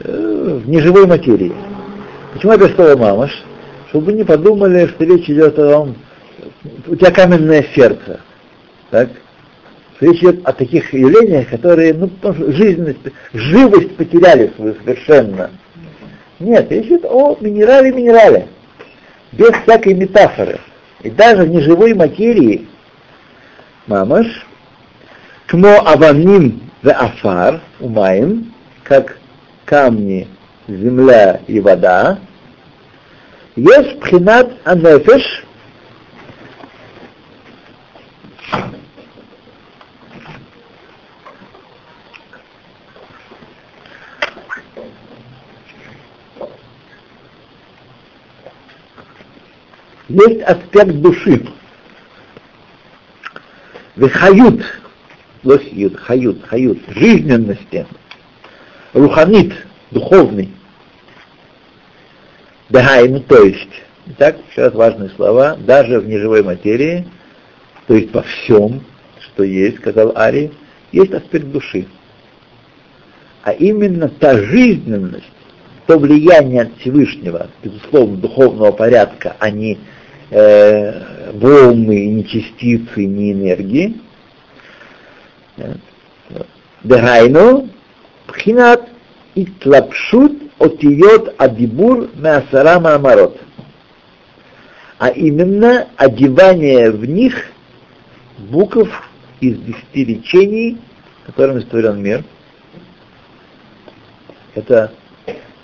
[0.00, 1.54] э, в неживой материи.
[2.32, 3.44] Почему это слово мамаш?
[3.90, 5.96] Чтобы вы не подумали, что речь идет о том,
[6.88, 8.20] у тебя каменное сердце.
[8.90, 9.10] Так?
[10.00, 12.98] Речь идет о таких явлениях, которые, ну, жизненность,
[13.32, 15.50] живость потеряли свою совершенно.
[16.38, 18.46] Нет, речь идет о минерале-минерале,
[19.32, 20.60] без всякой метафоры.
[21.02, 22.68] И даже в неживой материи,
[23.86, 24.26] мамаш,
[25.46, 28.52] кмо аваним ве афар, умаем,
[28.84, 29.18] как
[29.64, 30.28] камни,
[30.68, 32.18] земля и вода,
[33.56, 35.44] есть пхинат анефеш,
[50.08, 51.46] есть аспект души.
[53.96, 54.64] Вехают,
[55.42, 57.86] лохиют, хают, хают, жизненности
[58.92, 59.52] руханит,
[59.90, 60.52] духовный.
[62.68, 63.68] Дагайн, то есть,
[64.06, 67.06] еще раз важные слова, даже в неживой материи,
[67.86, 68.84] то есть во всем,
[69.20, 70.52] что есть, сказал Ари,
[70.92, 71.86] есть аспект души.
[73.42, 75.24] А именно та жизненность,
[75.86, 79.78] то влияние от Всевышнего, безусловно, духовного порядка, а не
[80.30, 84.00] э, волны, не частицы, не энергии.
[86.82, 87.68] Дагайну,
[88.26, 88.88] Пхинат
[89.34, 93.40] итлапшут отиот адибур мясара маамарот.
[94.98, 97.50] А именно одевание в них
[98.38, 98.88] букв
[99.40, 100.78] из десяти речений,
[101.26, 102.24] которыми створен мир.
[104.54, 104.92] Это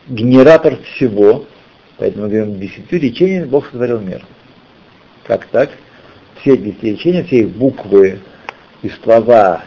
[0.07, 1.47] генератор всего,
[1.99, 4.25] поэтому мы говорим, десятью речениями Бог сотворил мир.
[5.27, 5.71] Как так?
[6.41, 8.21] Все десяти речения, все их буквы
[8.83, 9.65] и слова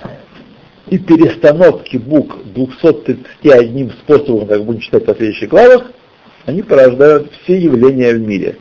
[0.89, 5.91] и перестановки букв 231 способом, как будем читать в последующих главах,
[6.45, 8.57] они порождают все явления в мире.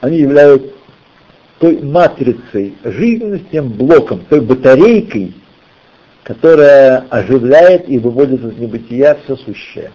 [0.00, 0.68] Они являются
[1.58, 5.34] той матрицей жизненности, тем блоком, той батарейкой,
[6.24, 9.92] которая оживляет и выводит из небытия все сущее.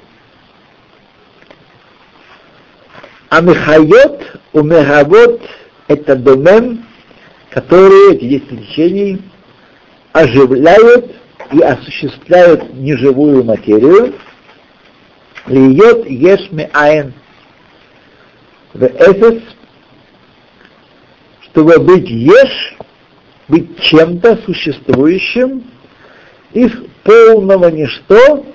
[3.30, 4.22] А мехайот
[4.54, 5.42] у мехавот
[5.88, 6.86] это домен,
[7.50, 9.22] которые, эти 10 лечений,
[10.12, 11.16] оживляют
[11.52, 14.16] и осуществляют неживую материю,
[15.48, 17.14] льет ешме айн
[18.74, 19.42] в эфес,
[21.44, 22.76] чтобы быть еш,
[23.48, 25.64] быть чем-то существующим
[26.54, 26.72] из
[27.04, 28.46] полного ничто.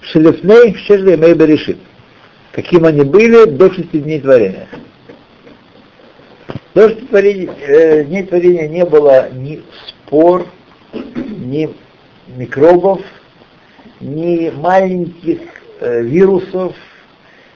[0.00, 1.78] Шлифней шешли решит,
[2.52, 4.68] каким они были до шести дней творения.
[6.76, 10.46] До шести творения, э, дней творения не было ни спор,
[10.92, 11.74] ни
[12.36, 13.00] микробов,
[13.98, 15.40] ни маленьких
[15.80, 16.76] э, вирусов,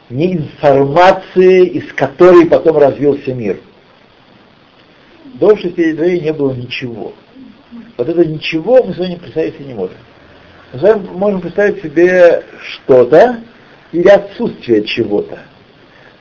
[0.08, 3.60] ни информации, из которой потом развился мир.
[5.34, 7.12] До шестидесятилетия не было ничего.
[7.98, 9.98] Вот это ничего мы сегодня представить себе не можем.
[10.72, 13.40] Мы с вами можем представить себе что-то
[13.92, 15.40] или отсутствие чего-то.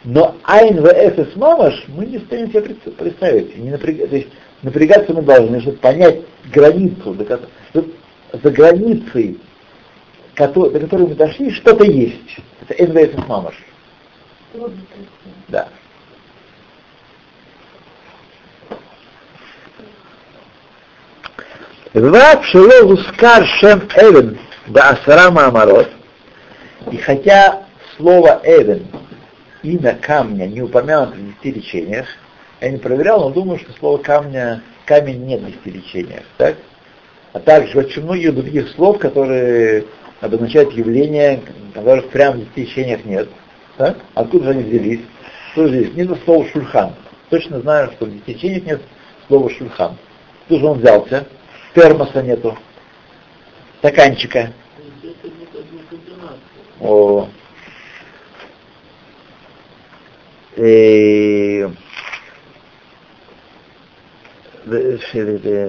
[0.03, 2.61] Но Айн ВСС Мамаш мы не станем себе
[2.97, 3.57] представить.
[3.57, 4.09] Не напряг...
[4.09, 4.29] То есть
[4.61, 6.21] напрягаться мы должны, чтобы понять
[6.53, 7.93] границу, до которой...
[8.31, 9.39] за границей,
[10.37, 12.37] до которой мы дошли, что-то есть.
[12.67, 13.55] Это НВСС Мамаш.
[15.49, 15.67] Да.
[21.93, 25.89] Враг шело ускар шем эвен да асара маамарот.
[26.91, 27.63] И хотя
[27.97, 28.87] слово эвен,
[29.63, 32.07] имя камня, не упомянуто в десяти речениях,
[32.61, 36.57] я не проверял, но думаю, что слово камня, камень нет в десяти речениях, так?
[37.33, 39.85] А также очень многих других слов, которые
[40.21, 41.41] обозначают явления,
[41.73, 43.29] которых прямо в десяти речениях нет.
[43.77, 43.97] Так?
[44.13, 45.01] Откуда же они взялись?
[45.53, 45.93] Что здесь?
[45.93, 46.93] Нет слова шульхан.
[47.29, 48.81] Точно знаю, что в десяти речениях нет
[49.27, 49.97] слова шульхан.
[50.47, 51.25] Тут же он взялся?
[51.73, 52.57] термоса нету,
[53.79, 54.53] стаканчика.
[56.79, 57.27] О.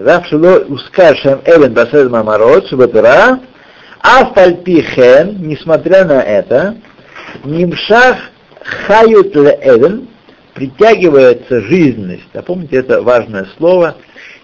[0.04, 3.28] ואף שלא הוזכר שם אבן בעשרת מאמרות שבתורה,
[4.00, 6.74] אף על פי כן, несмотря на это,
[7.44, 8.18] нимшах
[8.64, 10.08] хают леэвен,
[10.54, 12.34] притягивается жизненность.
[12.34, 13.98] А помните, это важное слово,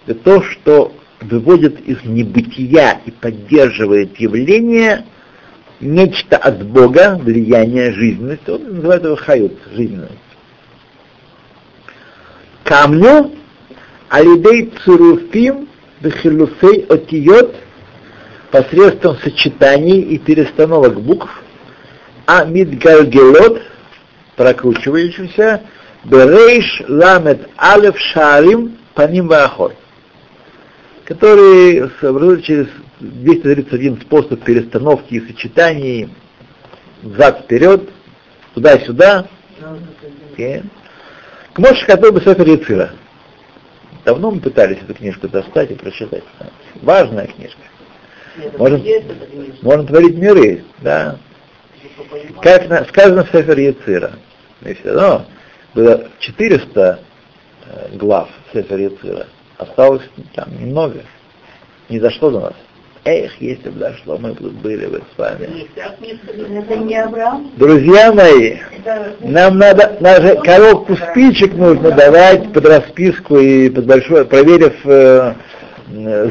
[0.06, 5.04] это то, что выводит из небытия и поддерживает явление
[5.80, 10.25] нечто от Бога, влияние жизненности, он называет его хают, жизненность.
[12.67, 13.31] Камню
[14.09, 15.69] алидей цуруфим
[16.01, 17.55] бехилуфей отиот
[18.51, 21.29] посредством сочетаний и перестановок букв,
[22.25, 23.61] а мидгаргелот,
[24.35, 25.61] прокручивающимся,
[26.03, 29.73] берейш ламет алев шарим паним вахот
[31.05, 32.67] который образует через
[32.99, 36.09] 231 способ перестановки и сочетаний
[37.01, 37.89] взад-вперед,
[38.53, 39.27] туда-сюда.
[40.35, 40.65] Okay.
[41.57, 42.91] К Моше бы Сефер Яцира.
[44.05, 46.23] Давно мы пытались эту книжку достать и прочитать.
[46.83, 47.61] Важная книжка.
[48.59, 48.79] Можно,
[49.63, 51.17] можно творить миры, да.
[52.43, 54.11] Как сказано в Сефер Яцира.
[54.61, 55.25] И все равно
[55.73, 56.99] было 400
[57.65, 59.25] э, глав Сефер Яцира.
[59.57, 60.03] Осталось
[60.35, 60.99] там немного.
[61.89, 62.53] За что до нас.
[63.09, 65.65] Эх, если бы дошло, мы бы были бы с вами.
[67.55, 68.57] Друзья мои,
[69.21, 75.35] нам надо, даже коробку спичек нужно давать под расписку и под большой, проверив э,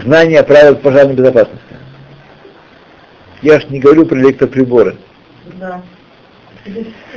[0.05, 1.64] знания правил пожарной безопасности.
[3.41, 4.97] Я ж не говорю про электроприборы.
[5.55, 5.81] Да.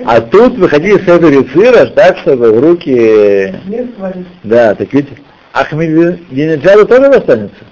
[0.06, 3.54] А тут выходили с этого рецира, так, чтобы в руки...
[4.42, 5.10] Да, так ведь
[5.52, 7.66] Ахмединеджаду тоже достанется?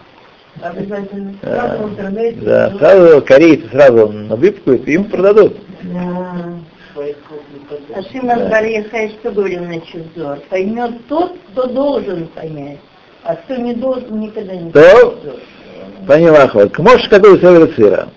[0.62, 1.36] Обязательно.
[1.42, 2.40] Сразу в интернете.
[2.42, 5.56] Да, сразу корейцы сразу навыпкают и им продадут.
[5.84, 6.60] Да.
[7.94, 10.40] А Шимон Барьяхай что говорил на Чузор?
[10.50, 12.80] Поймет тот, кто должен понять,
[13.24, 15.16] а кто не должен, никогда не поймет.
[16.08, 16.74] поняла ход.
[16.74, 17.38] К Моше какой
[17.76, 18.10] цира.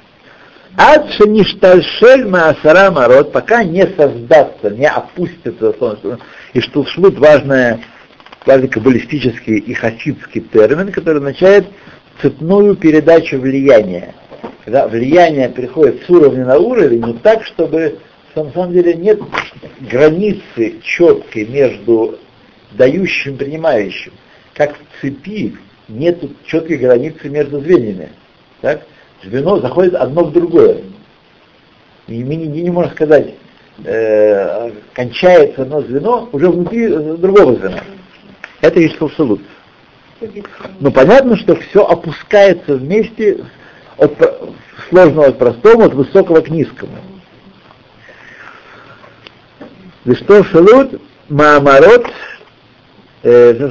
[0.79, 6.19] Ад шеништальшель маасара марот, пока не создастся, не опустится солнце.
[6.55, 7.81] И что шлут важное
[8.47, 11.67] важный каббалистический и хасидский термин, который означает
[12.21, 14.15] цепную передачу влияния.
[14.65, 17.99] Когда влияние приходит с уровня на уровень, но так, чтобы
[18.35, 19.21] на самом деле нет
[19.81, 22.19] границы четкой между
[22.73, 24.13] дающим и принимающим.
[24.55, 25.57] Как в цепи
[25.89, 28.11] нет четкой границы между звеньями.
[28.61, 28.83] Так?
[29.25, 30.83] Звено заходит одно в другое.
[32.07, 33.35] И мы не, не можем сказать,
[33.85, 37.83] э, кончается одно звено уже внутри другого звена.
[38.61, 39.41] Это есть абсолют.
[40.81, 43.45] Но понятно, что все опускается вместе
[43.97, 44.13] от
[44.89, 46.97] сложного к простому, от высокого к низкому.
[50.05, 52.07] И что шалут, маамарот,
[53.23, 53.71] э,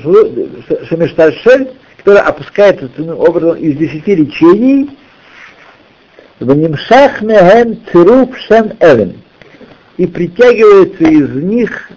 [0.87, 4.97] шемештальшель, который опускается таким образом из десяти речений,
[6.39, 9.21] в нимшах мehen цируп шем эвен,
[9.97, 11.91] и притягивается из них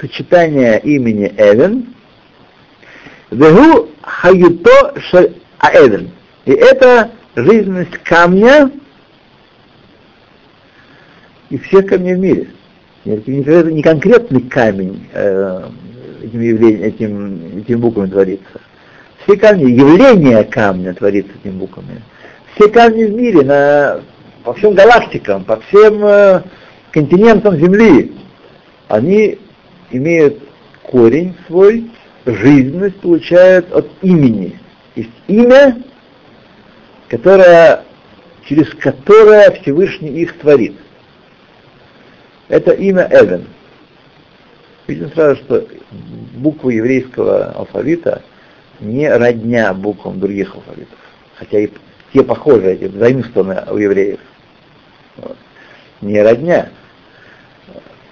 [0.00, 1.94] сочетание имени Эвен,
[3.30, 4.94] Вегу хаюто
[5.58, 6.10] аэвен.
[6.44, 8.70] И это жизненность камня
[11.50, 12.48] и всех камней в мире.
[13.04, 13.30] Это
[13.70, 15.68] не конкретный камень э,
[16.22, 16.40] этим,
[16.82, 18.60] этим, этим буквами творится.
[19.22, 22.02] Все камни, явление камня творится этими буквами.
[22.54, 24.00] все камни в мире, на,
[24.42, 26.42] по всем галактикам, по всем э,
[26.90, 28.12] континентам Земли,
[28.88, 29.38] они
[29.90, 30.38] имеют
[30.82, 31.90] корень свой,
[32.34, 34.58] жизненность получают от имени.
[34.94, 35.82] Есть имя,
[37.08, 37.84] которое,
[38.44, 40.76] через которое Всевышний их творит.
[42.48, 43.46] Это имя Эвен.
[44.86, 45.66] Видим сразу, что
[46.34, 48.22] буквы еврейского алфавита
[48.80, 50.98] не родня буквам других алфавитов.
[51.34, 51.68] Хотя и
[52.12, 54.20] те похожие, эти заимствованы у евреев.
[56.00, 56.70] Не родня.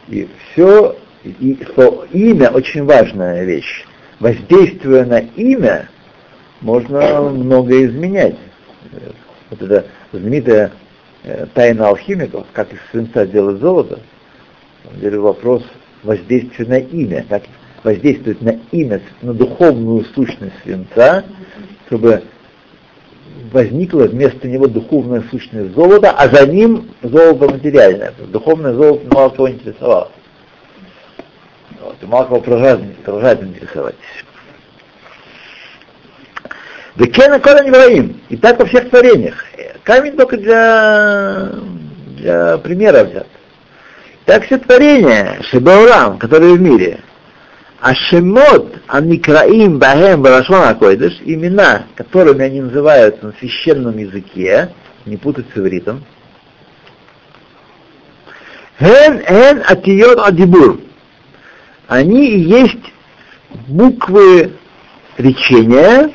[0.08, 3.84] И все, и, что имя очень важная вещь.
[4.18, 5.88] Воздействуя на имя,
[6.60, 8.36] можно многое изменять.
[9.50, 10.72] Вот это знаменитая
[11.22, 14.00] э, тайна алхимиков, как из свинца делать золото,
[15.00, 15.62] на вопрос
[16.02, 17.42] воздействия на имя, как
[17.84, 21.24] воздействовать на имя, на духовную сущность свинца,
[21.86, 22.22] чтобы
[23.52, 28.12] возникла вместо него духовная сущность золота, а за ним золото материальное.
[28.28, 30.10] Духовное золото мало кого интересовало.
[31.86, 33.94] Вот, и мало кого продолжает, продолжает интересовать.
[36.96, 38.20] Векена кола невраим.
[38.28, 39.44] И так во всех творениях.
[39.84, 41.50] Камень только для,
[42.18, 43.28] для примера взят.
[44.24, 46.98] Так все творения, Шебаурам, которые в мире,
[47.80, 54.70] а шемот аникраим бахем барашон акойдыш, имена, которыми они называются на священном языке,
[55.04, 56.04] не путать с ивритом,
[58.80, 60.80] Хен эн атиот адибур.
[61.88, 62.92] Они и есть
[63.68, 64.52] буквы
[65.16, 66.10] речения,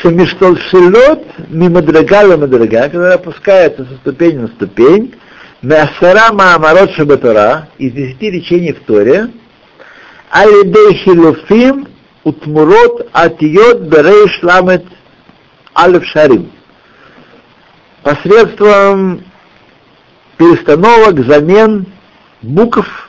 [0.00, 5.14] шемиштолшилот мимадрага мадрага, которые опускаются со ступени на ступень,
[5.62, 9.30] Мясара Маамарот Шабатара, из десяти речений в Торе,
[10.30, 11.86] Алидей Хилуфим
[12.24, 14.84] Утмурот Атиот Берейш Ламет
[15.74, 16.50] Алев Шарим.
[18.02, 19.24] Посредством
[20.36, 21.86] перестановок, замен
[22.42, 23.08] букв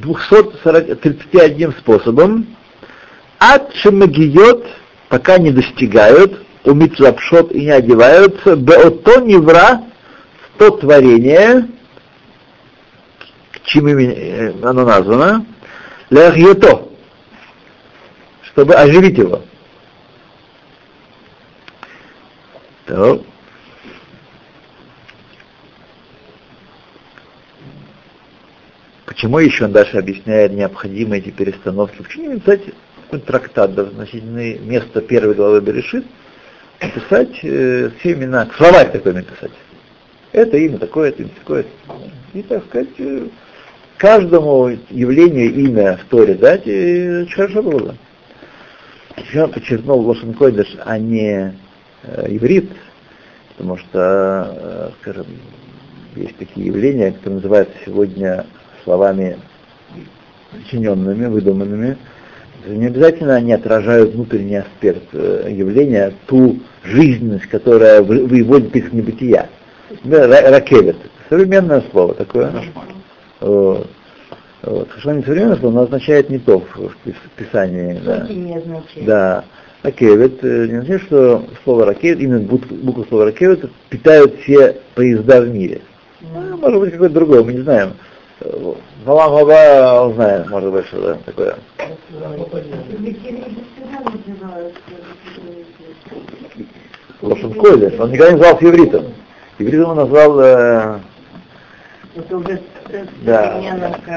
[0.00, 2.46] 231 способом,
[3.38, 4.66] от Шемагиот,
[5.08, 9.82] пока не достигают, умит лапшот и не одеваются, беото невра,
[10.42, 11.68] в то творение,
[13.52, 15.46] к чему э, оно названо,
[16.10, 16.88] лехьето,
[18.42, 19.42] чтобы оживить его.
[22.86, 23.24] То.
[29.10, 32.00] Почему еще он дальше объясняет необходимые эти перестановки?
[32.00, 32.60] Почему не написать
[33.02, 36.06] какой-то трактат, да, значительное место первой главы Берешит,
[36.80, 39.50] написать э, все имена, словарь такой написать.
[40.30, 41.66] Это имя такое, это имя такое.
[42.34, 43.26] И, так сказать, э,
[43.96, 47.96] каждому явлению имя в Торе дать, и очень хорошо было бы.
[49.48, 51.56] Подчеркнул Лошен Койдыш, а не
[52.04, 52.70] э, иврит,
[53.48, 55.26] потому что, э, скажем,
[56.14, 58.46] есть такие явления, которые называются сегодня
[58.84, 59.38] словами
[60.52, 61.96] сочиненными, выдуманными,
[62.66, 69.48] не обязательно они отражают внутренний аспект э, явления, ту жизненность, которая выводит их в небытия.
[70.04, 70.96] Ракевит.
[71.28, 72.52] Современное слово такое.
[73.40, 73.88] Вот.
[74.62, 74.88] Вот.
[74.98, 76.94] Что не современное слово, но означает не то в
[77.36, 77.98] Писании.
[78.04, 78.26] Да.
[78.28, 79.06] не означает.
[79.06, 79.44] Да.
[79.82, 85.48] Ракевит, э, не означает, что слово ракевит, именно буква слова ракевит питают все поезда в
[85.48, 85.80] мире.
[86.20, 87.94] Ну, может быть, какое-то другое, мы не знаем.
[89.04, 91.58] Валам Хаба, знаем, может быть, что да, такое.
[97.20, 99.04] Лошен Койдеш, он никогда не назывался евритом.
[99.58, 100.40] Евритом он назвал...
[100.40, 100.98] Э,
[102.14, 102.62] Это уже
[103.22, 103.60] Да.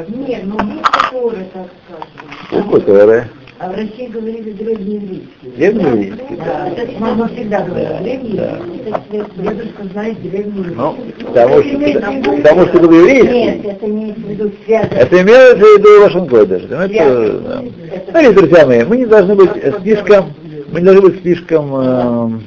[0.08, 2.64] Нет, ну такое, так скажем.
[2.64, 3.30] Какой Торы?
[3.60, 5.30] А в России говорили древнееврейский.
[5.56, 8.00] Древнееврейский, Да, это мама всегда говорила, Да.
[8.00, 9.44] древнееврейский.
[9.44, 10.76] Дедушка знает древнееврейский.
[10.76, 10.96] Ну,
[11.28, 13.34] потому что, потому что был еврейский.
[13.34, 14.94] Нет, это имеется в виду связано.
[14.96, 16.64] Это имеется в виду Лошен Койдеш.
[16.64, 17.64] Это, да.
[18.10, 19.52] Смотрите, друзья мои, мы не должны быть
[19.82, 20.34] слишком,
[20.72, 22.40] мы не должны быть слишком э,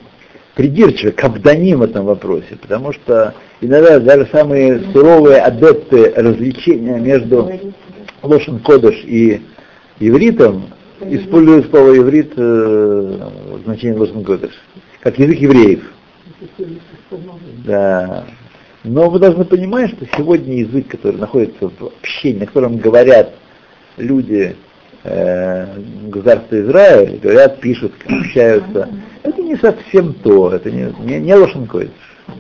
[0.57, 7.51] придирчивы к обданим в этом вопросе, потому что иногда даже самые суровые адепты развлечения между
[8.23, 9.43] Лошен Кодыш и
[10.01, 10.65] ивритом
[11.01, 14.53] используют слово иврит э, в значении Лошен Кодыш,
[15.01, 15.93] как язык евреев.
[17.65, 18.25] Да.
[18.85, 23.35] Но вы должны понимать, что сегодня язык, который находится в общении, на котором говорят
[23.97, 24.55] люди
[25.03, 28.89] э, государства Израиль, говорят, пишут, общаются,
[29.23, 31.93] это не совсем то, это не, не, не Лошенкойдыш.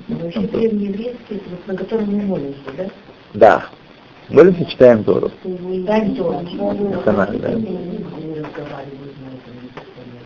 [0.08, 2.86] Вообще древнееврейский, это вот на котором мы молимся, да?
[3.34, 3.66] Да.
[4.28, 5.30] Молимся, читаем Тору.
[5.44, 7.50] Это надо, да.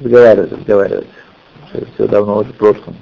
[0.01, 1.07] Разговаривать, разговаривать.
[1.95, 2.97] Все давно уже в прошлом.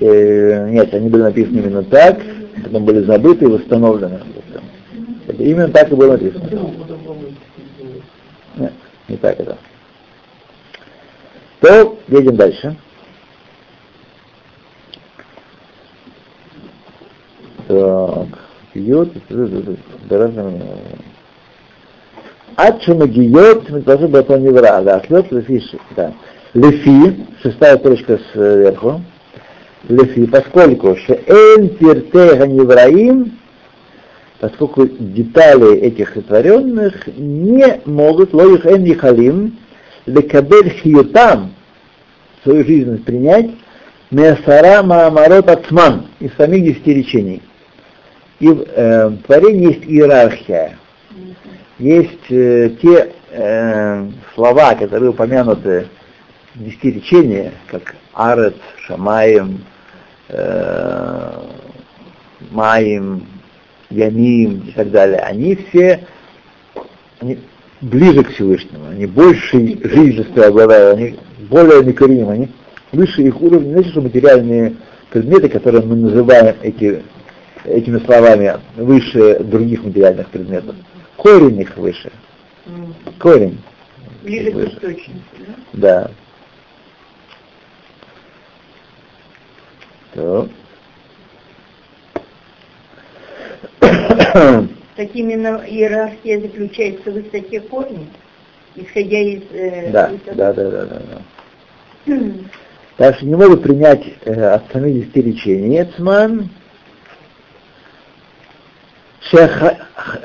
[0.00, 2.20] Э, Нет, они были написаны именно так,
[2.64, 4.20] потом были забыты и восстановлены.
[5.26, 6.48] Это именно так и было написано.
[8.56, 8.72] Нет,
[9.08, 9.58] не так это.
[11.60, 12.76] То, едем дальше.
[18.74, 19.12] йод,
[20.08, 20.60] разным
[22.56, 25.62] Адшума гиот, предложил бы это не вра, да, слет, лефи,
[25.96, 26.12] да.
[26.52, 29.00] Лефи, шестая точка сверху,
[29.88, 33.38] лефи, поскольку шеэль тиртега невраим,
[34.40, 39.58] поскольку детали этих сотворенных не могут, лоих эн халим,
[40.06, 41.54] лекабель хиютам,
[42.42, 43.50] свою жизнь принять,
[44.10, 47.42] меасара маамарот ацман, из самих десяти речений.
[48.40, 50.78] И в э, творении есть иерархия.
[51.78, 55.88] Есть э, те э, слова, которые упомянуты
[56.54, 59.64] в десяти речениях, как Арет, Шамаем,
[60.28, 61.42] э,
[62.50, 63.26] Маим,
[63.90, 66.06] Ямим и так далее, они все
[67.20, 67.38] они
[67.80, 71.18] ближе к Всевышнему, они больше жизни обладают, они
[71.48, 72.48] более некоримы, они
[72.92, 74.76] выше их уровня, значит, что материальные
[75.10, 77.02] предметы, которые мы называем эти,
[77.70, 80.76] этими словами выше других материальных предметов,
[81.16, 82.10] корень их выше.
[83.18, 83.58] Корень.
[84.22, 85.20] Ближе к источнику,
[85.72, 86.10] да?
[90.14, 90.46] Да.
[94.96, 98.06] Так именно иерархия заключается в высоте корня,
[98.76, 99.42] исходя из...
[99.52, 101.02] Э, да, да, да, да, да,
[102.06, 102.14] да.
[102.96, 106.50] Так что не могут принять э, от 70 речений Эцман,
[109.28, 110.24] Шахают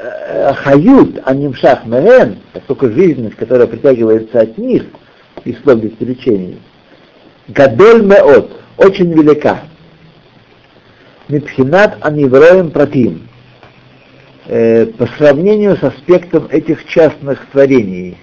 [1.26, 4.86] Анимшах Мехен, поскольку жизненность, которая притягивается от них,
[5.44, 6.60] из слов речений,
[7.48, 9.60] Гадоль Меот, очень велика.
[11.28, 13.28] Мипхинат Анивроем Пратим,
[14.48, 18.18] э, по сравнению с аспектом этих частных творений.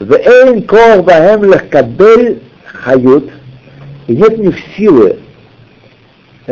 [0.00, 3.30] Вэйн кор баэм лехкабель хают,
[4.06, 5.20] и нет у них силы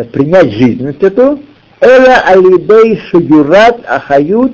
[0.02, 1.40] принять жизненность эту,
[1.80, 4.52] эла алидей шагюрат ахают,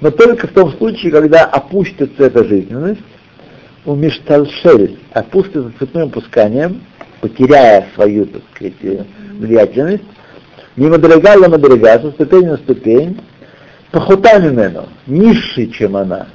[0.00, 3.00] но только в том случае, когда опустится эта жизненность,
[3.84, 6.82] у Мишталшель опустится цветным пусканием,
[7.20, 10.04] потеряя свою, так сказать, влиятельность,
[10.76, 13.20] мимо дорога на дорога, со ступени на ступень,
[13.90, 16.26] похотами мену, низший, чем она.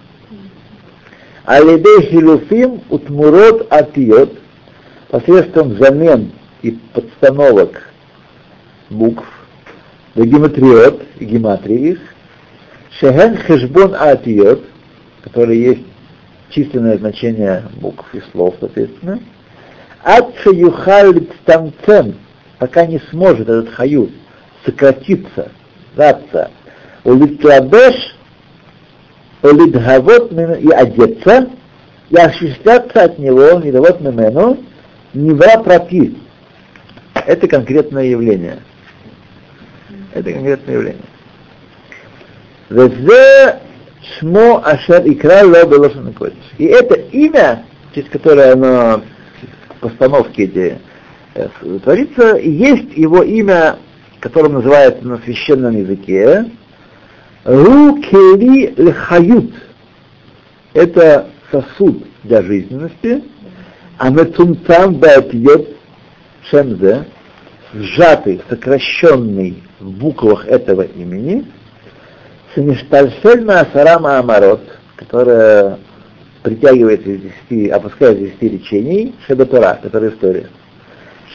[1.44, 4.40] Алидей хилуфим утмурот атиот,
[5.10, 7.82] посредством замен и подстановок
[8.90, 9.26] букв,
[10.16, 12.00] до гематриот и гематрии их,
[13.00, 14.64] шехен хешбон атиот,
[15.24, 15.84] которые есть
[16.50, 19.20] численное значение букв и слов, соответственно,
[20.04, 21.14] ад юхал
[21.46, 22.16] тамцем,
[22.60, 24.12] пока не сможет этот хают
[24.66, 25.52] сократиться,
[25.96, 26.52] даться,
[27.04, 28.16] улитлабеш,
[29.42, 31.50] улидхавот и одеться,
[32.10, 34.58] и осуществляться от него, и давот мимену,
[35.14, 36.18] нева пропи.
[37.14, 38.60] Это конкретное явление.
[40.16, 41.02] Это конкретное явление.
[42.70, 43.60] Везе
[44.18, 46.16] шмо ашер икра ло белошен
[46.58, 49.02] И это имя, через которое оно
[49.82, 50.80] постановки эти
[51.34, 51.48] э,
[51.84, 53.76] творится, есть его имя,
[54.22, 56.46] которое называется на священном языке,
[57.44, 59.52] Рукели лхают.
[60.74, 63.22] Это сосуд для жизненности,
[63.98, 65.76] а метумтам баатьет
[66.50, 67.06] шемзе,
[67.76, 71.46] сжатый, сокращенный в буквах этого имени,
[72.56, 74.62] Сеништальшель Асарама Амарот,
[74.96, 75.78] которая
[76.42, 80.50] притягивается из десяти, опускается из десяти речений, Шебатура, которая история.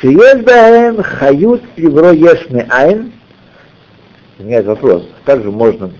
[0.00, 3.12] Шиеш Баэм Хают Евро Ешме Айн,
[4.38, 5.90] возникает вопрос, как же можно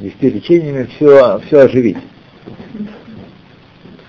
[0.00, 1.98] десяти речениями все, все оживить?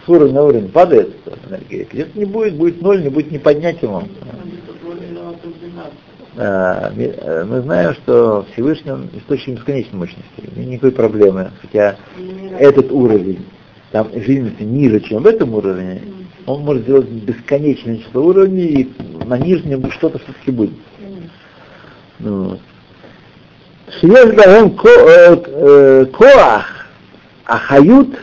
[0.06, 1.16] С уровня на уровень падает
[1.50, 1.88] энергия.
[1.92, 4.04] Где-то не будет, будет ноль, не будет не поднять его.
[5.76, 5.84] А,
[6.29, 10.26] э, мы знаем, что Всевышний он источник бесконечной мощности,
[10.56, 11.98] никакой проблемы, хотя
[12.58, 13.46] этот уровень,
[13.92, 16.02] там жизнь ниже, чем в этом уровне,
[16.46, 18.90] он может сделать бесконечное число уровней, и
[19.26, 20.72] на нижнем что-то все-таки будет.
[22.20, 22.58] Ну,
[24.00, 26.86] Шиеш Гаем э, э, Коах
[27.46, 28.18] Ахают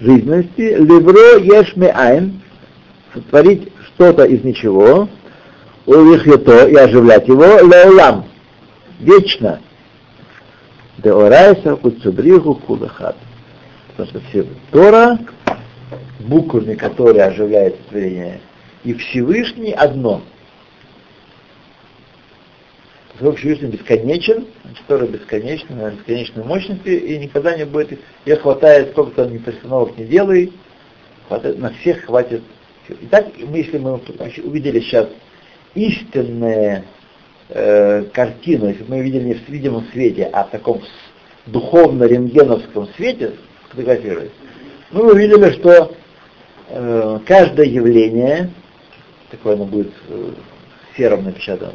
[0.00, 2.40] жизненности, Левро Ешме Айн,
[3.14, 5.08] сотворить что-то из ничего,
[5.96, 8.26] увихето и оживлять его леолам,
[9.00, 9.60] вечно.
[10.98, 13.16] Деорайса куцубриху кулахат.
[13.96, 15.18] Потому что Тора,
[16.20, 18.40] буквами, которые оживляют творение,
[18.84, 20.22] и Всевышний одно.
[23.12, 28.90] Поскольку Всевышний бесконечен, значит, Тора бесконечна, на бесконечной мощности, и никогда не будет, ее хватает,
[28.90, 30.52] сколько там ни постановок не делай,
[31.28, 32.42] хватает, на всех хватит.
[32.88, 34.00] Итак, мы, если мы
[34.44, 35.08] увидели сейчас
[35.74, 36.84] истинную
[37.48, 40.82] э, картину, если мы видели не в видимом свете, а в таком
[41.46, 43.34] духовно-рентгеновском свете,
[43.70, 44.30] фотографируясь,
[44.90, 45.94] мы увидели, что
[46.68, 48.50] э, каждое явление,
[49.30, 50.30] такое оно будет э,
[50.96, 51.72] серым напечатано,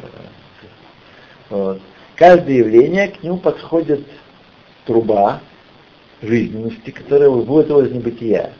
[1.50, 1.80] вот,
[2.16, 4.06] каждое явление, к нему подходит
[4.86, 5.40] труба
[6.22, 8.52] жизненности, которая выводит его из небытия.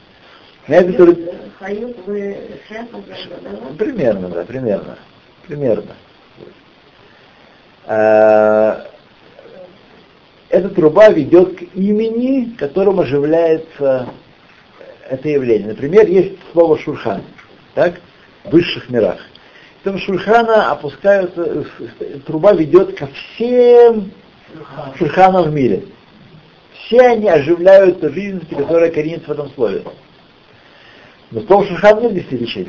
[0.69, 1.17] Некоторые...
[3.79, 4.99] Примерно, да, примерно.
[5.47, 5.95] Примерно.
[7.87, 8.87] А,
[10.49, 14.09] эта труба ведет к имени, которым оживляется
[15.09, 15.69] это явление.
[15.69, 17.23] Например, есть слово шурхан,
[17.75, 18.01] так,
[18.45, 19.19] в высших мирах.
[19.83, 21.67] Этом шурхана опускаются,
[22.27, 24.13] труба ведет ко всем
[24.97, 25.85] шурханам в мире.
[26.73, 29.83] Все они оживляют ту жизнь, которая коренится в этом слове.
[31.31, 32.69] Но слово шурхан нет в десяти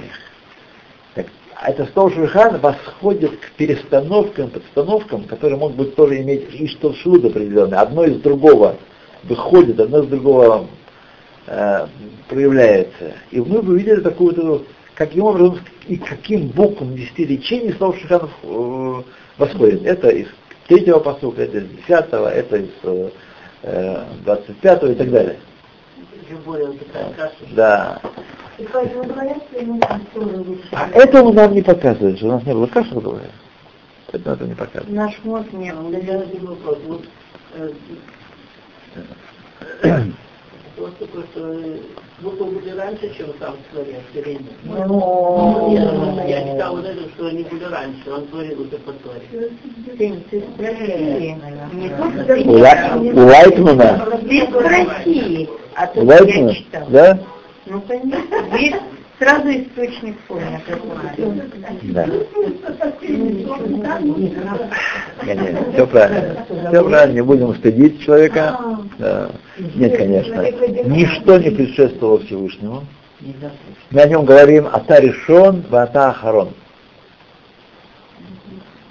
[1.55, 6.93] а это слово шурхан восходит к перестановкам, подстановкам, которые могут быть тоже иметь и что
[6.93, 7.77] шут определенный.
[7.77, 8.75] Одно из другого
[9.23, 10.67] выходит, одно из другого
[11.47, 11.87] э,
[12.27, 13.13] проявляется.
[13.31, 19.01] И мы увидели такую вот, каким образом и каким буквам десяти речений слово шурхан э,
[19.37, 19.85] восходит.
[19.85, 20.27] Это из
[20.67, 25.37] третьего посука, это из десятого, это из э, двадцать пятого и так далее.
[27.51, 28.01] Да.
[30.71, 33.29] А это он нам не показывает, что у нас не было каши в голове.
[34.11, 34.95] Это нам не показывает.
[34.95, 35.91] Наш мозг не был.
[40.75, 41.41] Такое, что
[42.19, 44.01] буквы были раньше, чем сам творец.
[44.63, 45.73] Ну,
[46.27, 49.21] Я читал вот это, что они были раньше, он творил это по Торе.
[53.13, 54.05] У Лайтмана?
[54.27, 56.87] Ты спроси, а то я читал.
[56.89, 57.19] Да?
[57.65, 58.21] Ну, конечно.
[58.53, 58.75] Здесь
[59.17, 60.59] сразу источник понял.
[61.83, 62.05] Да.
[65.25, 66.45] Не, не, все правильно.
[66.69, 68.59] Все правильно, не будем стыдить человека.
[68.99, 69.31] Да.
[69.75, 70.41] Нет, конечно.
[70.85, 72.83] Ничто не предшествовало Всевышнему.
[73.89, 76.49] Мы о нем говорим «Ата решен, ата ахарон».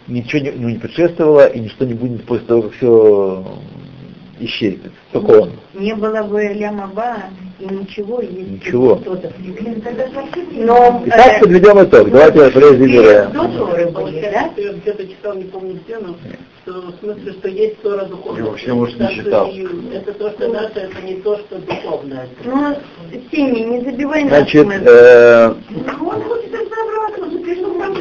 [0.07, 3.45] Ничего не, не предшествовало, и ничто не будет после того, как все
[4.45, 4.93] исчезнет.
[5.13, 5.51] Только он.
[5.75, 7.17] Не было бы Лямаба
[7.59, 8.97] и ничего, если Ничего.
[8.97, 9.33] кто-то
[10.53, 12.11] Но Итак, подведем итог.
[12.11, 13.33] Давайте резюмируем.
[13.33, 14.51] до Торы были, да?
[14.57, 16.15] Я где-то читал, не помню где, но
[16.63, 18.45] что, в смысле, что есть Тора духовная.
[18.45, 19.51] Я вообще, может, не читал.
[19.51, 22.29] и Это то, что наше, это не то, что духовное.
[22.45, 22.77] Ну,
[23.31, 25.55] Семи, не забивай нас Значит, э,
[26.01, 27.95] Он хочет разобраться, он же пришел к нам,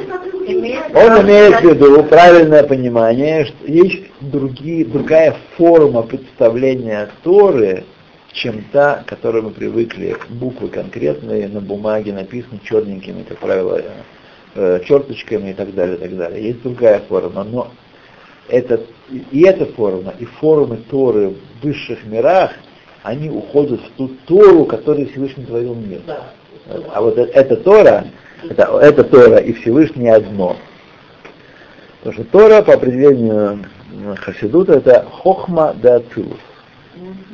[0.95, 6.03] Он имеет в виду правильное понимание, что есть другие, другая форма
[6.33, 7.83] представления Торы,
[8.31, 10.15] чем та, к которой мы привыкли.
[10.29, 13.81] Буквы конкретные на бумаге написаны черненькими, как правило,
[14.55, 16.43] э, черточками и так далее, и так далее.
[16.43, 17.71] Есть другая форма, но
[18.49, 18.81] это,
[19.31, 22.51] и эта форма, и формы Торы в высших мирах,
[23.03, 26.01] они уходят в ту Тору, которую Всевышний творил мир.
[26.07, 26.31] Да.
[26.93, 28.05] А вот э- эта Тора,
[28.49, 30.55] это, это Тора и Всевышний одно.
[31.99, 36.39] Потому что Тора по определению м, Хасидута это Хохма да Ацилус.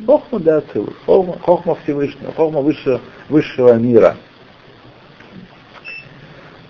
[0.06, 0.94] Хохма да Ацилус.
[1.06, 4.18] Хохма, хохма Всевышнего, Хохма высшего, высшего мира.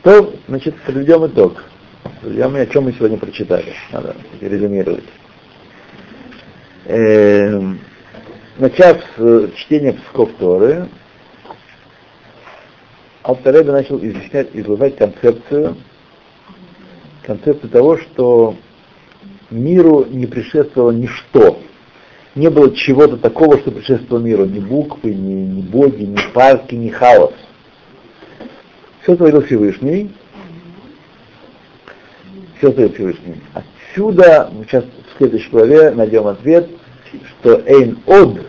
[0.04, 1.64] То, значит, подведем итог.
[2.22, 3.74] Подведем, о чем мы сегодня прочитали.
[3.92, 5.04] Надо резюмировать.
[6.86, 7.80] Эм,
[8.58, 10.88] начав с э, чтения псков Торы,
[13.22, 15.78] Алтареба начал изъяснять, излагать концепцию,
[17.24, 18.56] концепцию того, что
[19.52, 21.60] миру не предшествовало ничто.
[22.36, 24.46] Не было чего-то такого, что предшествовало миру.
[24.46, 27.34] Ни буквы, ни, ни боги, ни парки, ни хаос.
[29.02, 30.12] Все творил Всевышний.
[32.58, 33.42] Все творил Всевышний.
[33.54, 36.70] Отсюда, мы сейчас в следующей главе найдем ответ,
[37.42, 38.42] что Эйн Од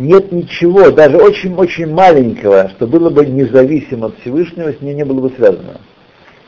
[0.00, 5.20] нет ничего, даже очень-очень маленького, что было бы независимо от Всевышнего, с ним не было
[5.20, 5.80] бы связано.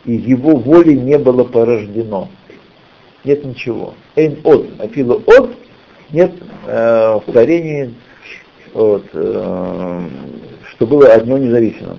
[0.05, 2.29] И его воли не было порождено.
[3.25, 3.95] Нет ничего.
[4.17, 5.51] Эйн от, афила от,
[6.11, 6.33] нет
[6.67, 7.95] э, в творении,
[8.75, 10.01] вот, э,
[10.71, 11.99] что было от него независимым.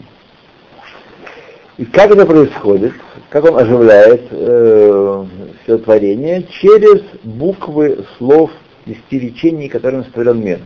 [1.77, 2.93] И как это происходит?
[3.29, 5.25] Как он оживляет э,
[5.63, 6.43] все творение?
[6.61, 8.51] Через буквы слов
[8.85, 10.59] десяти речений, которыми сотворен мир.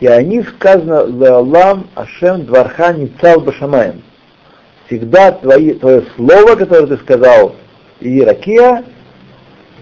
[0.00, 4.02] И о них сказано Леолам Ашем Дварха Ницал Башамаем.
[4.86, 7.54] Всегда твои, твое слово, которое ты сказал,
[8.00, 8.84] и Ракия,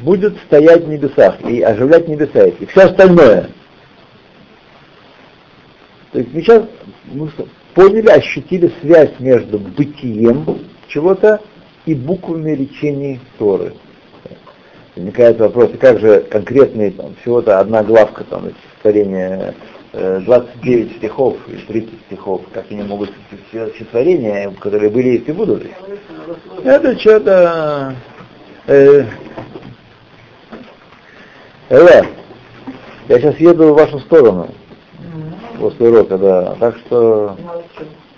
[0.02, 3.50] будет стоять в небесах и оживлять небеса И все остальное.
[6.12, 6.64] То есть мы сейчас
[7.06, 7.30] мы
[7.74, 11.40] поняли, ощутили связь между бытием чего-то
[11.86, 13.74] и буквами речений Торы.
[14.94, 19.54] Возникает вопрос, как же конкретные, там, всего-то одна главка там, из творения
[19.92, 23.10] 29 э, стихов или 30 стихов, как они могут
[23.48, 25.66] все творения, которые были и будут.
[26.62, 27.94] Это что-то...
[28.66, 29.04] Э,
[31.72, 32.06] Эла,
[33.08, 34.46] я сейчас еду в вашу сторону
[35.58, 36.54] после урока, да.
[36.60, 37.34] Так что,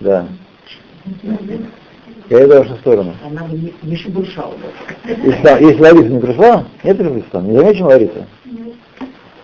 [0.01, 0.27] да.
[2.31, 3.15] Я иду в вашу сторону.
[3.25, 4.55] Она бы не, не шебуршала.
[5.05, 8.27] Если, Лариса не пришла, нет пришла, не замечен Лариса?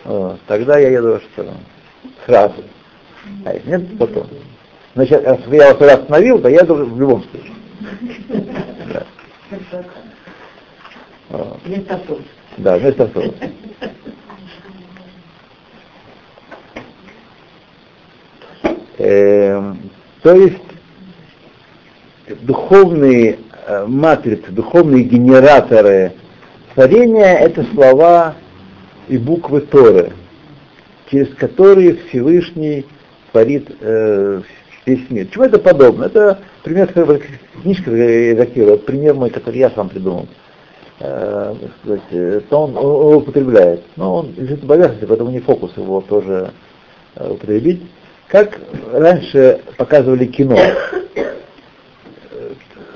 [0.04, 1.56] О, тогда я еду в вашу сторону.
[2.26, 2.64] Сразу.
[3.44, 4.26] А если нет, потом.
[4.96, 7.52] Значит, если я вас остановил, то я еду в любом случае.
[8.92, 9.06] Да.
[11.64, 12.39] Вместо автобуса.
[12.58, 13.50] Да, вместо автобуса.
[18.98, 19.74] Э,
[20.22, 20.58] то есть
[22.42, 26.12] духовные э, матрицы, духовные генераторы
[26.74, 28.34] творения— это слова
[29.08, 30.12] и буквы Торы,
[31.10, 32.84] через которые Всевышний
[33.32, 34.42] творит э,
[34.84, 35.26] весь мир.
[35.32, 36.04] Чему это подобно?
[36.04, 36.88] Это пример,
[37.62, 40.28] книжка Закира, пример мой, который я сам придумал.
[41.00, 41.39] Э,
[41.82, 42.76] сказать, э, то он,
[43.16, 43.82] употребляет.
[43.96, 46.52] Но он лежит в поверхности, поэтому не фокус его тоже
[47.16, 47.82] э, употребить.
[48.28, 48.60] Как
[48.92, 50.56] раньше показывали кино,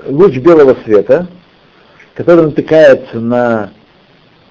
[0.07, 1.27] луч белого света,
[2.15, 3.73] который натыкается на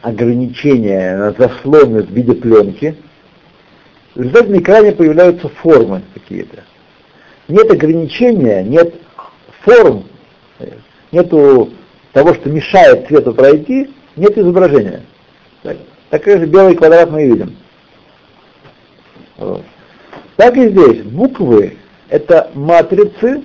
[0.01, 2.97] ограничения, на заслоны в виде пленки,
[4.16, 6.64] в результате на экране появляются формы какие-то.
[7.47, 8.93] Нет ограничения, нет
[9.62, 10.04] форм,
[11.12, 11.70] нету
[12.14, 15.01] того, что мешает свету пройти, нет изображения.
[15.64, 15.78] Так,
[16.09, 17.55] такой же белый квадрат мы и видим.
[19.38, 19.64] Вот.
[20.38, 21.03] Так и здесь.
[21.03, 21.78] Буквы—
[22.09, 23.43] это матрицы,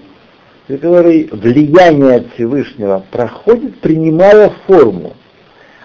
[0.66, 5.14] при которой влияние Всевышнего проходит, принимая форму.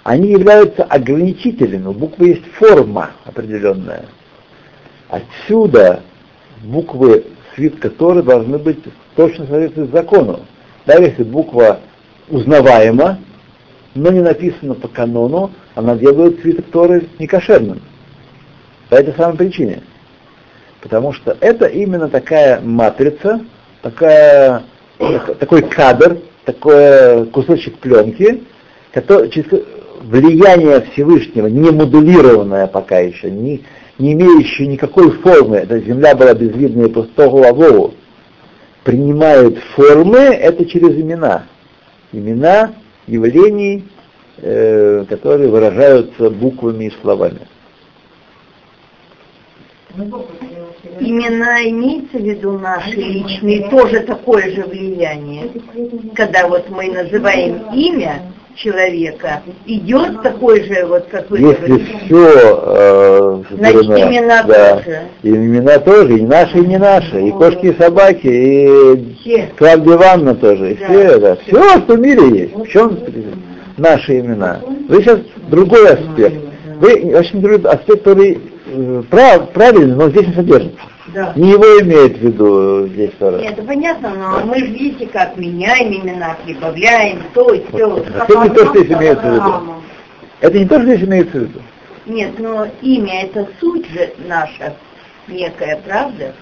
[0.03, 1.87] Они являются ограничителями.
[1.87, 4.05] У буквы есть форма определенная.
[5.07, 6.01] Отсюда
[6.63, 7.23] буквы,
[7.55, 8.79] свит которой должны быть
[9.15, 10.41] точно соответствовать закону.
[10.85, 11.79] Да, если буква
[12.29, 13.19] узнаваема,
[13.95, 17.81] но не написана по канону, она делает свиток Торы некошерным.
[18.89, 19.83] По этой самой причине.
[20.81, 23.41] Потому что это именно такая матрица,
[23.81, 24.63] такая,
[25.39, 28.43] такой кадр, такой кусочек пленки,
[28.91, 29.63] который, через
[30.01, 33.63] влияние Всевышнего, не модулированное пока еще, не,
[33.97, 37.93] не имеющее никакой формы, эта земля была безвидная пустого лавову,
[38.83, 41.45] принимает формы, это через имена.
[42.13, 42.75] Имена
[43.07, 43.83] явлений,
[44.37, 47.41] э, которые выражаются буквами и словами.
[50.99, 55.49] Именно имеется в виду наши личные, тоже такое же влияние.
[56.15, 58.21] Когда вот мы называем имя
[58.55, 61.99] человека, идет такое же, вот как вы Если говорите.
[62.05, 65.01] все, э, Значит, имена да, тоже.
[65.23, 69.49] И имена тоже, и наши, и не наши, и кошки, и собаки, и все.
[69.57, 70.85] Клавдия Ивановна тоже, и да.
[70.85, 71.35] все, да.
[71.35, 72.55] Все, что в мире есть.
[72.55, 72.97] В чем
[73.77, 74.59] наши имена?
[74.87, 76.35] Вы сейчас другой аспект.
[76.79, 78.39] Вы очень другой аспект, который
[78.75, 80.79] Э, прав, правильно, но здесь не содержится.
[81.07, 81.33] Да.
[81.35, 83.37] Не его имеет в виду здесь Тора.
[83.37, 87.89] Нет, это понятно, но мы же видите, как меняем имена, прибавляем, то и все.
[87.89, 89.73] Вот, это не то, что здесь имеется в виду.
[90.39, 91.61] Это не то, что здесь имеется в виду.
[92.05, 94.75] Нет, но имя это суть же наша
[95.27, 96.33] некая, правда?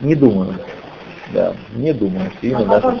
[0.00, 0.54] Не думаю.
[1.32, 3.00] Да, не думаю, что имя а наша суть.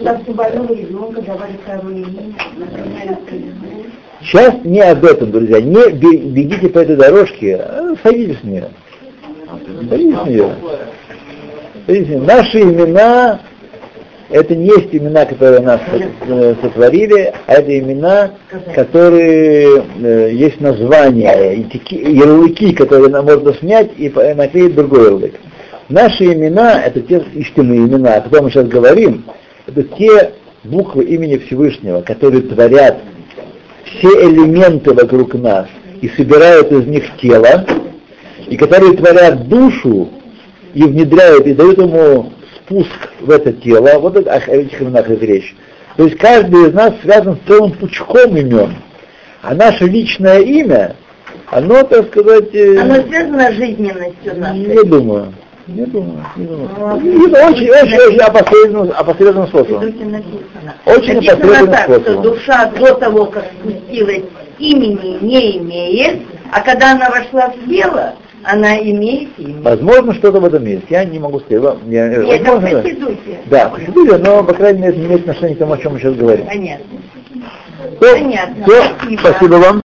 [4.22, 5.60] Сейчас не об этом, друзья.
[5.60, 8.70] Не бегите по этой дорожке, а садитесь с нее.
[9.58, 10.54] С нее.
[11.86, 13.40] Садитесь Наши имена
[14.30, 18.32] это не есть имена, которые нас э, сотворили, а это имена,
[18.74, 25.34] которые э, есть названия, ярлыки, которые нам можно снять и наклеить другой ярлык.
[25.88, 29.24] Наши имена, это те истинные имена, о которых мы сейчас говорим,
[29.66, 30.32] это те
[30.64, 32.96] буквы имени Всевышнего, которые творят
[33.84, 35.66] все элементы вокруг нас
[36.00, 37.64] и собирают из них тело,
[38.46, 40.10] и которые творят душу
[40.72, 45.16] и внедряют, и дают ему спуск в это тело, вот это, о этих именах и
[45.16, 45.54] речь.
[45.96, 48.74] То есть каждый из нас связан с целым пучком имен.
[49.42, 50.96] А наше личное имя,
[51.50, 52.54] оно, так сказать...
[52.54, 54.58] Оно связано с жизненностью нашей.
[54.58, 55.34] Не думаю.
[55.66, 56.70] Не думаю, не думаю.
[57.26, 59.84] Это очень, очень, очень опосредованным, опосредованным способом.
[60.84, 62.22] Очень опосредованным так, что способом.
[62.22, 64.24] душа до того, как спустилась,
[64.58, 66.22] имени не имеет,
[66.52, 68.14] а когда она вошла в тело,
[68.44, 69.60] она имеет имя.
[69.62, 70.84] Возможно, что-то в этом есть.
[70.90, 71.62] Я не могу сказать.
[71.62, 73.38] Вам- я- Нет, это в возможно, Хасидуте.
[73.46, 75.92] да, в Хасидуте, но, по крайней мере, это не имеет отношения к тому, о чем
[75.94, 76.46] мы сейчас говорим.
[76.46, 76.84] Понятно.
[78.00, 78.64] То- Понятно.
[78.64, 79.20] то- Спасибо.
[79.20, 79.80] спасибо вам.